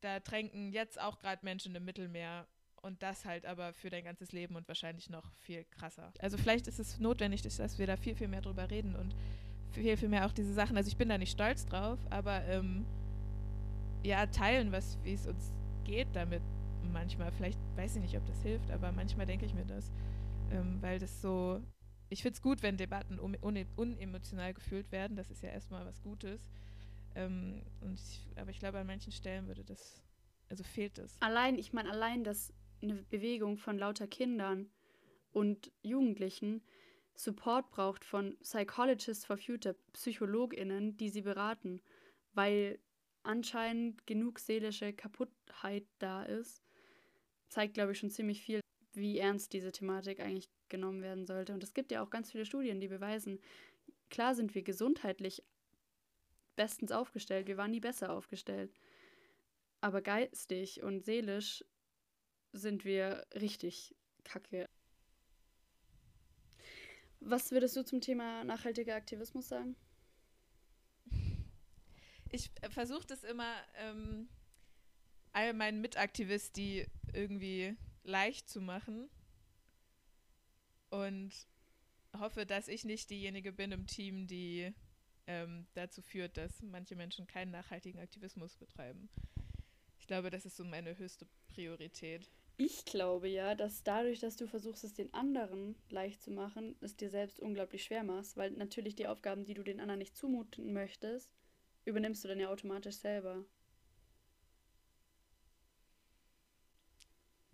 [0.00, 2.46] da tränken jetzt auch gerade Menschen im Mittelmeer
[2.82, 6.12] und das halt aber für dein ganzes Leben und wahrscheinlich noch viel krasser.
[6.18, 9.14] Also vielleicht ist es notwendig, dass wir da viel, viel mehr drüber reden und
[9.72, 10.76] viel, viel mehr auch diese Sachen.
[10.76, 12.84] Also ich bin da nicht stolz drauf, aber ähm,
[14.04, 15.52] ja, teilen, was, wie es uns
[15.88, 16.42] geht damit
[16.92, 17.32] manchmal.
[17.32, 19.90] Vielleicht weiß ich nicht, ob das hilft, aber manchmal denke ich mir das.
[20.52, 21.60] Ähm, weil das so,
[22.10, 23.36] ich finde es gut, wenn Debatten un
[23.76, 25.16] unemotional gefühlt werden.
[25.16, 26.46] Das ist ja erstmal was Gutes.
[27.14, 30.00] Ähm, und ich, aber ich glaube, an manchen Stellen würde das,
[30.48, 31.16] also fehlt es.
[31.20, 34.70] Allein, ich meine, allein, dass eine Bewegung von lauter Kindern
[35.32, 36.62] und Jugendlichen
[37.14, 41.80] Support braucht von Psychologists for Future, PsychologInnen, die sie beraten,
[42.34, 42.78] weil
[43.22, 46.62] anscheinend genug seelische Kaputtheit da ist,
[47.48, 48.60] zeigt, glaube ich, schon ziemlich viel,
[48.92, 51.52] wie ernst diese Thematik eigentlich genommen werden sollte.
[51.54, 53.40] Und es gibt ja auch ganz viele Studien, die beweisen,
[54.10, 55.42] klar sind wir gesundheitlich
[56.56, 58.72] bestens aufgestellt, wir waren nie besser aufgestellt.
[59.80, 61.64] Aber geistig und seelisch
[62.52, 63.94] sind wir richtig
[64.24, 64.68] kacke.
[67.20, 69.76] Was würdest du zum Thema nachhaltiger Aktivismus sagen?
[72.30, 74.28] Ich versuche das immer ähm,
[75.32, 79.08] all meinen Mitaktivisten irgendwie leicht zu machen
[80.90, 81.30] und
[82.18, 84.72] hoffe, dass ich nicht diejenige bin im Team, die
[85.26, 89.08] ähm, dazu führt, dass manche Menschen keinen nachhaltigen Aktivismus betreiben.
[89.98, 92.30] Ich glaube, das ist so meine höchste Priorität.
[92.56, 96.96] Ich glaube ja, dass dadurch, dass du versuchst, es den anderen leicht zu machen, es
[96.96, 100.72] dir selbst unglaublich schwer machst, weil natürlich die Aufgaben, die du den anderen nicht zumuten
[100.72, 101.30] möchtest,
[101.88, 103.44] übernimmst du dann ja automatisch selber.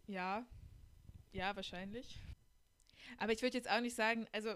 [0.06, 0.44] Ja,
[1.32, 2.18] ja, wahrscheinlich.
[3.18, 4.54] Aber ich würde jetzt auch nicht sagen, also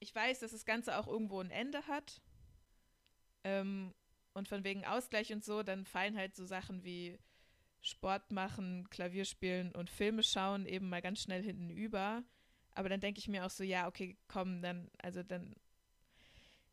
[0.00, 2.20] ich weiß, dass das Ganze auch irgendwo ein Ende hat.
[3.44, 3.94] Ähm,
[4.34, 7.18] und von wegen Ausgleich und so, dann fallen halt so Sachen wie
[7.82, 12.24] Sport machen, Klavier spielen und Filme schauen eben mal ganz schnell hinten über.
[12.74, 15.54] Aber dann denke ich mir auch so, ja, okay, komm, dann, also dann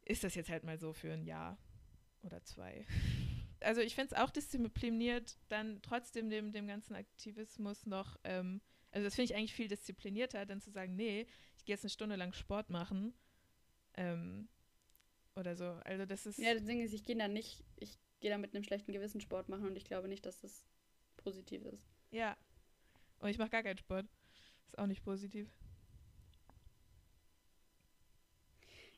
[0.06, 1.58] ist das jetzt halt mal so für ein Jahr
[2.24, 2.86] oder zwei.
[3.60, 8.60] Also ich finde es auch diszipliniert, dann trotzdem dem, dem ganzen Aktivismus noch, ähm,
[8.92, 11.90] also das finde ich eigentlich viel disziplinierter, dann zu sagen, nee, ich gehe jetzt eine
[11.90, 13.14] Stunde lang Sport machen.
[13.94, 14.50] Ähm,
[15.36, 15.66] oder so.
[15.86, 16.40] Also das ist.
[16.40, 19.22] Ja, das Ding ist, ich gehe da nicht, ich gehe da mit einem schlechten Gewissen
[19.22, 20.64] Sport machen und ich glaube nicht, dass das
[21.18, 21.88] positiv ist.
[22.12, 22.38] Ja.
[23.20, 24.06] Und ich mache gar keinen Sport.
[24.68, 25.50] Ist auch nicht positiv.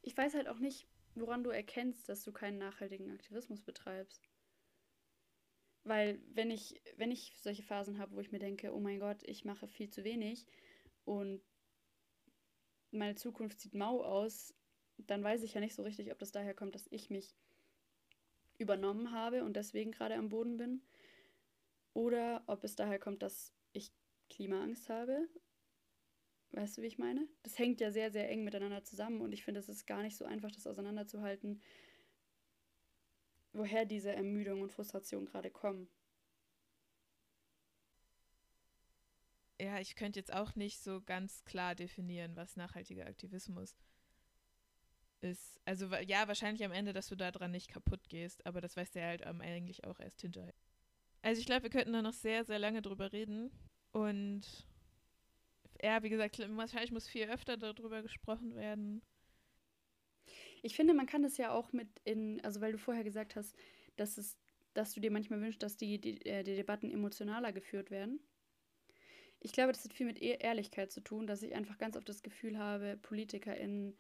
[0.02, 4.30] Ich weiß halt auch nicht, woran du erkennst, dass du keinen nachhaltigen Aktivismus betreibst.
[5.84, 9.22] Weil wenn ich, wenn ich solche Phasen habe, wo ich mir denke, oh mein Gott,
[9.24, 10.46] ich mache viel zu wenig
[11.06, 11.42] und
[12.92, 14.56] meine Zukunft sieht mau aus,
[14.98, 17.36] dann weiß ich ja nicht so richtig, ob das daher kommt, dass ich mich
[18.58, 20.82] übernommen habe und deswegen gerade am Boden bin.
[21.94, 23.92] Oder ob es daher kommt, dass ich
[24.30, 25.28] Klimaangst habe.
[26.56, 27.28] Weißt du, wie ich meine?
[27.44, 30.16] Das hängt ja sehr, sehr eng miteinander zusammen und ich finde, es ist gar nicht
[30.16, 31.62] so einfach, das auseinanderzuhalten,
[33.52, 35.90] woher diese Ermüdung und Frustration gerade kommen.
[39.60, 43.76] Ja, ich könnte jetzt auch nicht so ganz klar definieren, was nachhaltiger Aktivismus
[45.22, 48.96] ist also ja, wahrscheinlich am Ende, dass du daran nicht kaputt gehst, aber das weißt
[48.96, 50.54] du ja halt um, eigentlich auch erst hinterher.
[51.22, 53.52] Also ich glaube, wir könnten da noch sehr, sehr lange drüber reden
[53.92, 54.68] und
[55.86, 59.04] ja, wie gesagt, wahrscheinlich muss viel öfter darüber gesprochen werden.
[60.64, 63.56] Ich finde, man kann das ja auch mit in, also weil du vorher gesagt hast,
[63.96, 64.36] dass es,
[64.74, 68.20] dass du dir manchmal wünschst, dass die, die, äh, die Debatten emotionaler geführt werden.
[69.40, 72.10] Ich glaube, das hat viel mit e-, Ehrlichkeit zu tun, dass ich einfach ganz oft
[72.10, 73.96] das Gefühl habe, PolitikerInnen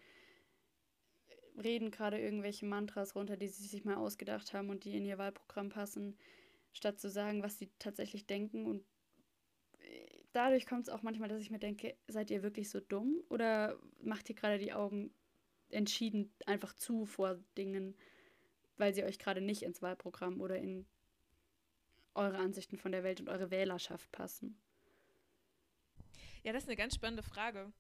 [1.63, 5.19] reden gerade irgendwelche Mantras runter, die sie sich mal ausgedacht haben und die in ihr
[5.19, 6.17] Wahlprogramm passen,
[6.73, 8.65] statt zu sagen, was sie tatsächlich denken.
[8.65, 8.83] Und
[10.36, 13.79] dadurch kommt es auch manchmal, dass ich mir denke, seid ihr wirklich so dumm oder
[14.01, 15.13] macht ihr gerade die Augen
[15.69, 17.95] entschieden einfach zu vor Dingen,
[18.77, 20.86] weil sie euch gerade nicht ins Wahlprogramm oder in
[22.13, 24.57] eure Ansichten von der Welt und eure Wählerschaft passen?
[26.43, 27.71] Ja, das ist eine ganz spannende Frage.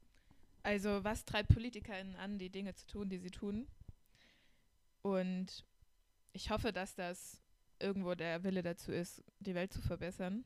[0.63, 3.67] Also was treibt PolitikerInnen an, die Dinge zu tun, die sie tun?
[5.03, 5.63] Und
[6.33, 7.41] ich hoffe, dass das
[7.79, 10.43] irgendwo der Wille dazu ist, die Welt zu verbessern.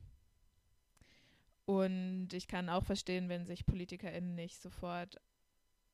[1.70, 5.20] Und ich kann auch verstehen, wenn sich PolitikerInnen nicht sofort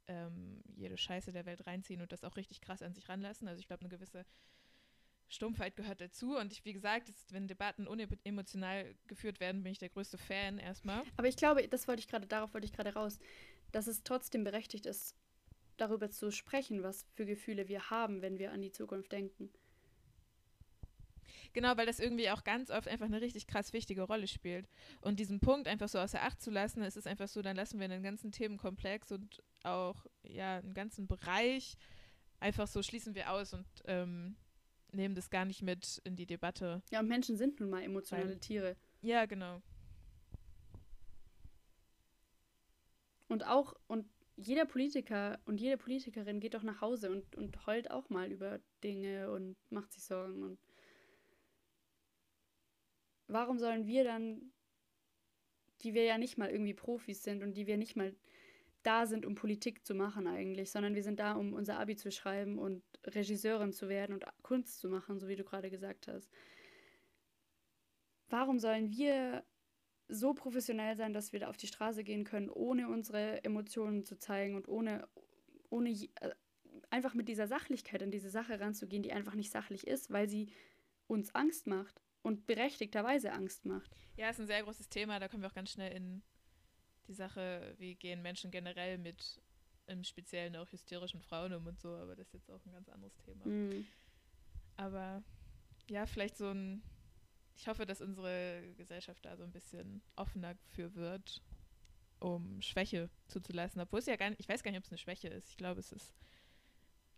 [0.06, 3.48] ähm, jede Scheiße der Welt reinziehen und das auch richtig krass an sich ranlassen.
[3.48, 4.24] Also ich glaube, eine gewisse
[5.28, 6.36] Stumpfheit gehört dazu.
[6.36, 10.58] Und ich, wie gesagt, ist, wenn Debatten unemotional geführt werden, bin ich der größte Fan
[10.58, 11.02] erstmal.
[11.16, 13.18] Aber ich glaube, das wollte ich gerade, darauf wollte ich gerade raus
[13.72, 15.14] dass es trotzdem berechtigt ist,
[15.76, 19.50] darüber zu sprechen, was für Gefühle wir haben, wenn wir an die Zukunft denken.
[21.56, 24.68] Genau, weil das irgendwie auch ganz oft einfach eine richtig krass wichtige Rolle spielt.
[25.00, 27.78] Und diesen Punkt einfach so außer Acht zu lassen, ist es einfach so, dann lassen
[27.80, 31.78] wir einen ganzen Themenkomplex und auch ja einen ganzen Bereich
[32.40, 34.36] einfach so schließen wir aus und ähm,
[34.92, 36.82] nehmen das gar nicht mit in die Debatte.
[36.90, 38.76] Ja, und Menschen sind nun mal emotionale weil, Tiere.
[39.00, 39.62] Ja, genau.
[43.28, 44.04] Und auch, und
[44.36, 48.60] jeder Politiker und jede Politikerin geht doch nach Hause und, und heult auch mal über
[48.84, 50.42] Dinge und macht sich Sorgen.
[50.42, 50.58] Und
[53.28, 54.52] warum sollen wir dann,
[55.82, 58.14] die wir ja nicht mal irgendwie Profis sind und die wir nicht mal
[58.82, 62.12] da sind, um Politik zu machen eigentlich, sondern wir sind da, um unser Abi zu
[62.12, 66.30] schreiben und Regisseurin zu werden und Kunst zu machen, so wie du gerade gesagt hast.
[68.28, 69.44] Warum sollen wir
[70.08, 74.18] so professionell sein, dass wir da auf die Straße gehen können, ohne unsere Emotionen zu
[74.18, 75.08] zeigen und ohne,
[75.68, 76.30] ohne äh,
[76.90, 80.52] einfach mit dieser Sachlichkeit an diese Sache ranzugehen, die einfach nicht sachlich ist, weil sie
[81.08, 83.90] uns Angst macht und berechtigterweise Angst macht.
[84.16, 85.18] Ja, ist ein sehr großes Thema.
[85.18, 86.22] Da kommen wir auch ganz schnell in
[87.08, 89.40] die Sache, wie gehen Menschen generell mit
[89.86, 92.88] im Speziellen auch hysterischen Frauen um und so, aber das ist jetzt auch ein ganz
[92.88, 93.46] anderes Thema.
[93.46, 93.86] Mhm.
[94.76, 95.22] Aber
[95.88, 96.82] ja, vielleicht so ein
[97.56, 101.42] ich hoffe, dass unsere Gesellschaft da so ein bisschen offener für wird,
[102.20, 103.80] um Schwäche zuzulassen.
[103.80, 105.48] Obwohl es ja gar nicht, ich weiß gar nicht, ob es eine Schwäche ist.
[105.48, 106.14] Ich glaube, es ist,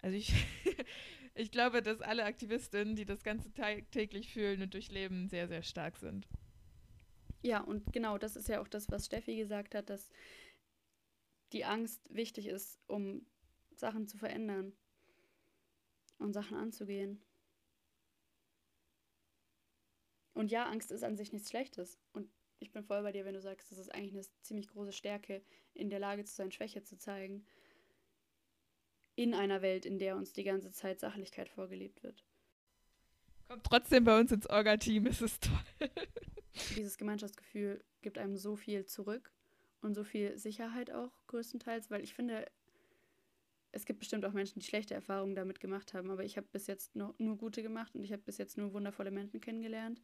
[0.00, 0.32] also ich,
[1.38, 3.52] Ich glaube, dass alle Aktivistinnen, die das Ganze
[3.92, 6.26] täglich fühlen und durchleben, sehr, sehr stark sind.
[7.42, 10.10] Ja, und genau das ist ja auch das, was Steffi gesagt hat, dass
[11.52, 13.24] die Angst wichtig ist, um
[13.70, 14.72] Sachen zu verändern
[16.18, 17.22] und Sachen anzugehen.
[20.34, 22.00] Und ja, Angst ist an sich nichts Schlechtes.
[22.12, 22.28] Und
[22.58, 25.44] ich bin voll bei dir, wenn du sagst, das ist eigentlich eine ziemlich große Stärke,
[25.72, 27.46] in der Lage zu sein, Schwäche zu zeigen.
[29.18, 32.24] In einer Welt, in der uns die ganze Zeit Sachlichkeit vorgelebt wird.
[33.48, 35.58] Kommt trotzdem bei uns ins Orga-Team, ist es toll.
[36.76, 39.32] Dieses Gemeinschaftsgefühl gibt einem so viel zurück
[39.80, 42.46] und so viel Sicherheit auch größtenteils, weil ich finde,
[43.72, 46.68] es gibt bestimmt auch Menschen, die schlechte Erfahrungen damit gemacht haben, aber ich habe bis
[46.68, 50.00] jetzt noch, nur gute gemacht und ich habe bis jetzt nur wundervolle Menschen kennengelernt.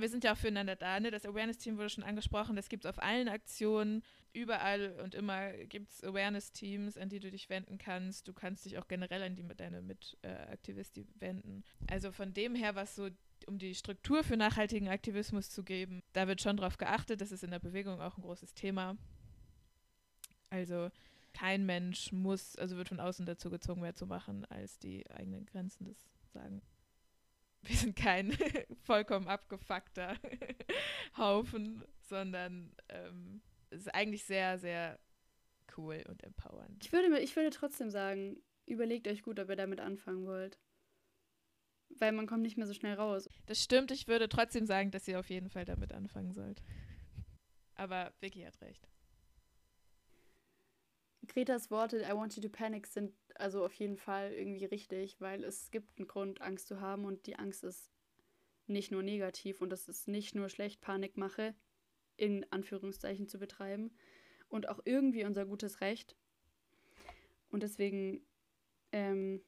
[0.00, 0.98] Wir sind ja auch füreinander da.
[1.00, 1.10] Ne?
[1.10, 2.56] Das Awareness-Team wurde schon angesprochen.
[2.56, 4.02] Das gibt es auf allen Aktionen.
[4.32, 8.28] Überall und immer gibt es Awareness-Teams, an die du dich wenden kannst.
[8.28, 11.64] Du kannst dich auch generell an die mit deine Mitaktivisten äh, wenden.
[11.88, 13.08] Also von dem her, was so
[13.46, 17.20] um die Struktur für nachhaltigen Aktivismus zu geben, da wird schon drauf geachtet.
[17.20, 18.96] Das ist in der Bewegung auch ein großes Thema.
[20.50, 20.90] Also
[21.32, 25.46] kein Mensch muss, also wird von außen dazu gezwungen, mehr zu machen, als die eigenen
[25.46, 26.62] Grenzen das sagen.
[27.62, 28.32] Wir sind kein
[28.82, 30.16] vollkommen abgefuckter
[31.16, 34.98] Haufen, sondern ähm, es ist eigentlich sehr, sehr
[35.76, 36.84] cool und empowernd.
[36.84, 40.58] Ich würde, ich würde trotzdem sagen, überlegt euch gut, ob ihr damit anfangen wollt.
[41.98, 43.28] Weil man kommt nicht mehr so schnell raus.
[43.46, 46.62] Das stimmt, ich würde trotzdem sagen, dass ihr auf jeden Fall damit anfangen sollt.
[47.74, 48.88] Aber Vicky hat recht.
[51.30, 55.44] Gretas Worte, I want you to panic, sind also auf jeden Fall irgendwie richtig, weil
[55.44, 57.90] es gibt einen Grund, Angst zu haben und die Angst ist
[58.66, 61.54] nicht nur negativ und das ist nicht nur schlecht, Panikmache
[62.16, 63.92] in Anführungszeichen zu betreiben
[64.48, 66.16] und auch irgendwie unser gutes Recht.
[67.50, 68.26] Und deswegen
[68.92, 69.40] ähm,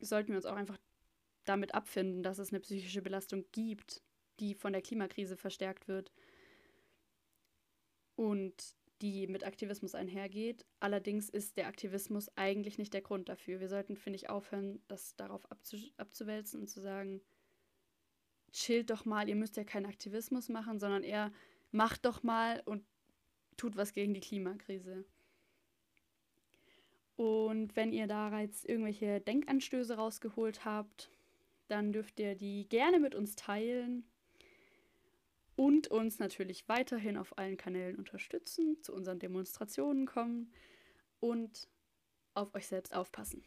[0.00, 0.78] sollten wir uns auch einfach
[1.44, 4.02] damit abfinden, dass es eine psychische Belastung gibt,
[4.40, 6.10] die von der Klimakrise verstärkt wird.
[8.16, 10.64] Und die mit Aktivismus einhergeht.
[10.80, 13.60] Allerdings ist der Aktivismus eigentlich nicht der Grund dafür.
[13.60, 17.20] Wir sollten, finde ich, aufhören, das darauf abzu abzuwälzen und zu sagen,
[18.52, 21.32] chillt doch mal, ihr müsst ja keinen Aktivismus machen, sondern eher
[21.70, 22.84] macht doch mal und
[23.56, 25.04] tut was gegen die Klimakrise.
[27.16, 31.10] Und wenn ihr da jetzt irgendwelche Denkanstöße rausgeholt habt,
[31.66, 34.04] dann dürft ihr die gerne mit uns teilen
[35.58, 40.52] und uns natürlich weiterhin auf allen Kanälen unterstützen, zu unseren Demonstrationen kommen
[41.18, 41.68] und
[42.34, 43.44] auf euch selbst aufpassen.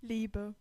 [0.00, 0.54] Liebe.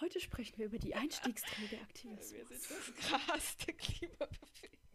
[0.00, 2.32] Heute sprechen wir über die Einstiegsdroge Aktivismus.
[2.32, 4.87] Wir sind das krasseste Klimabewegung.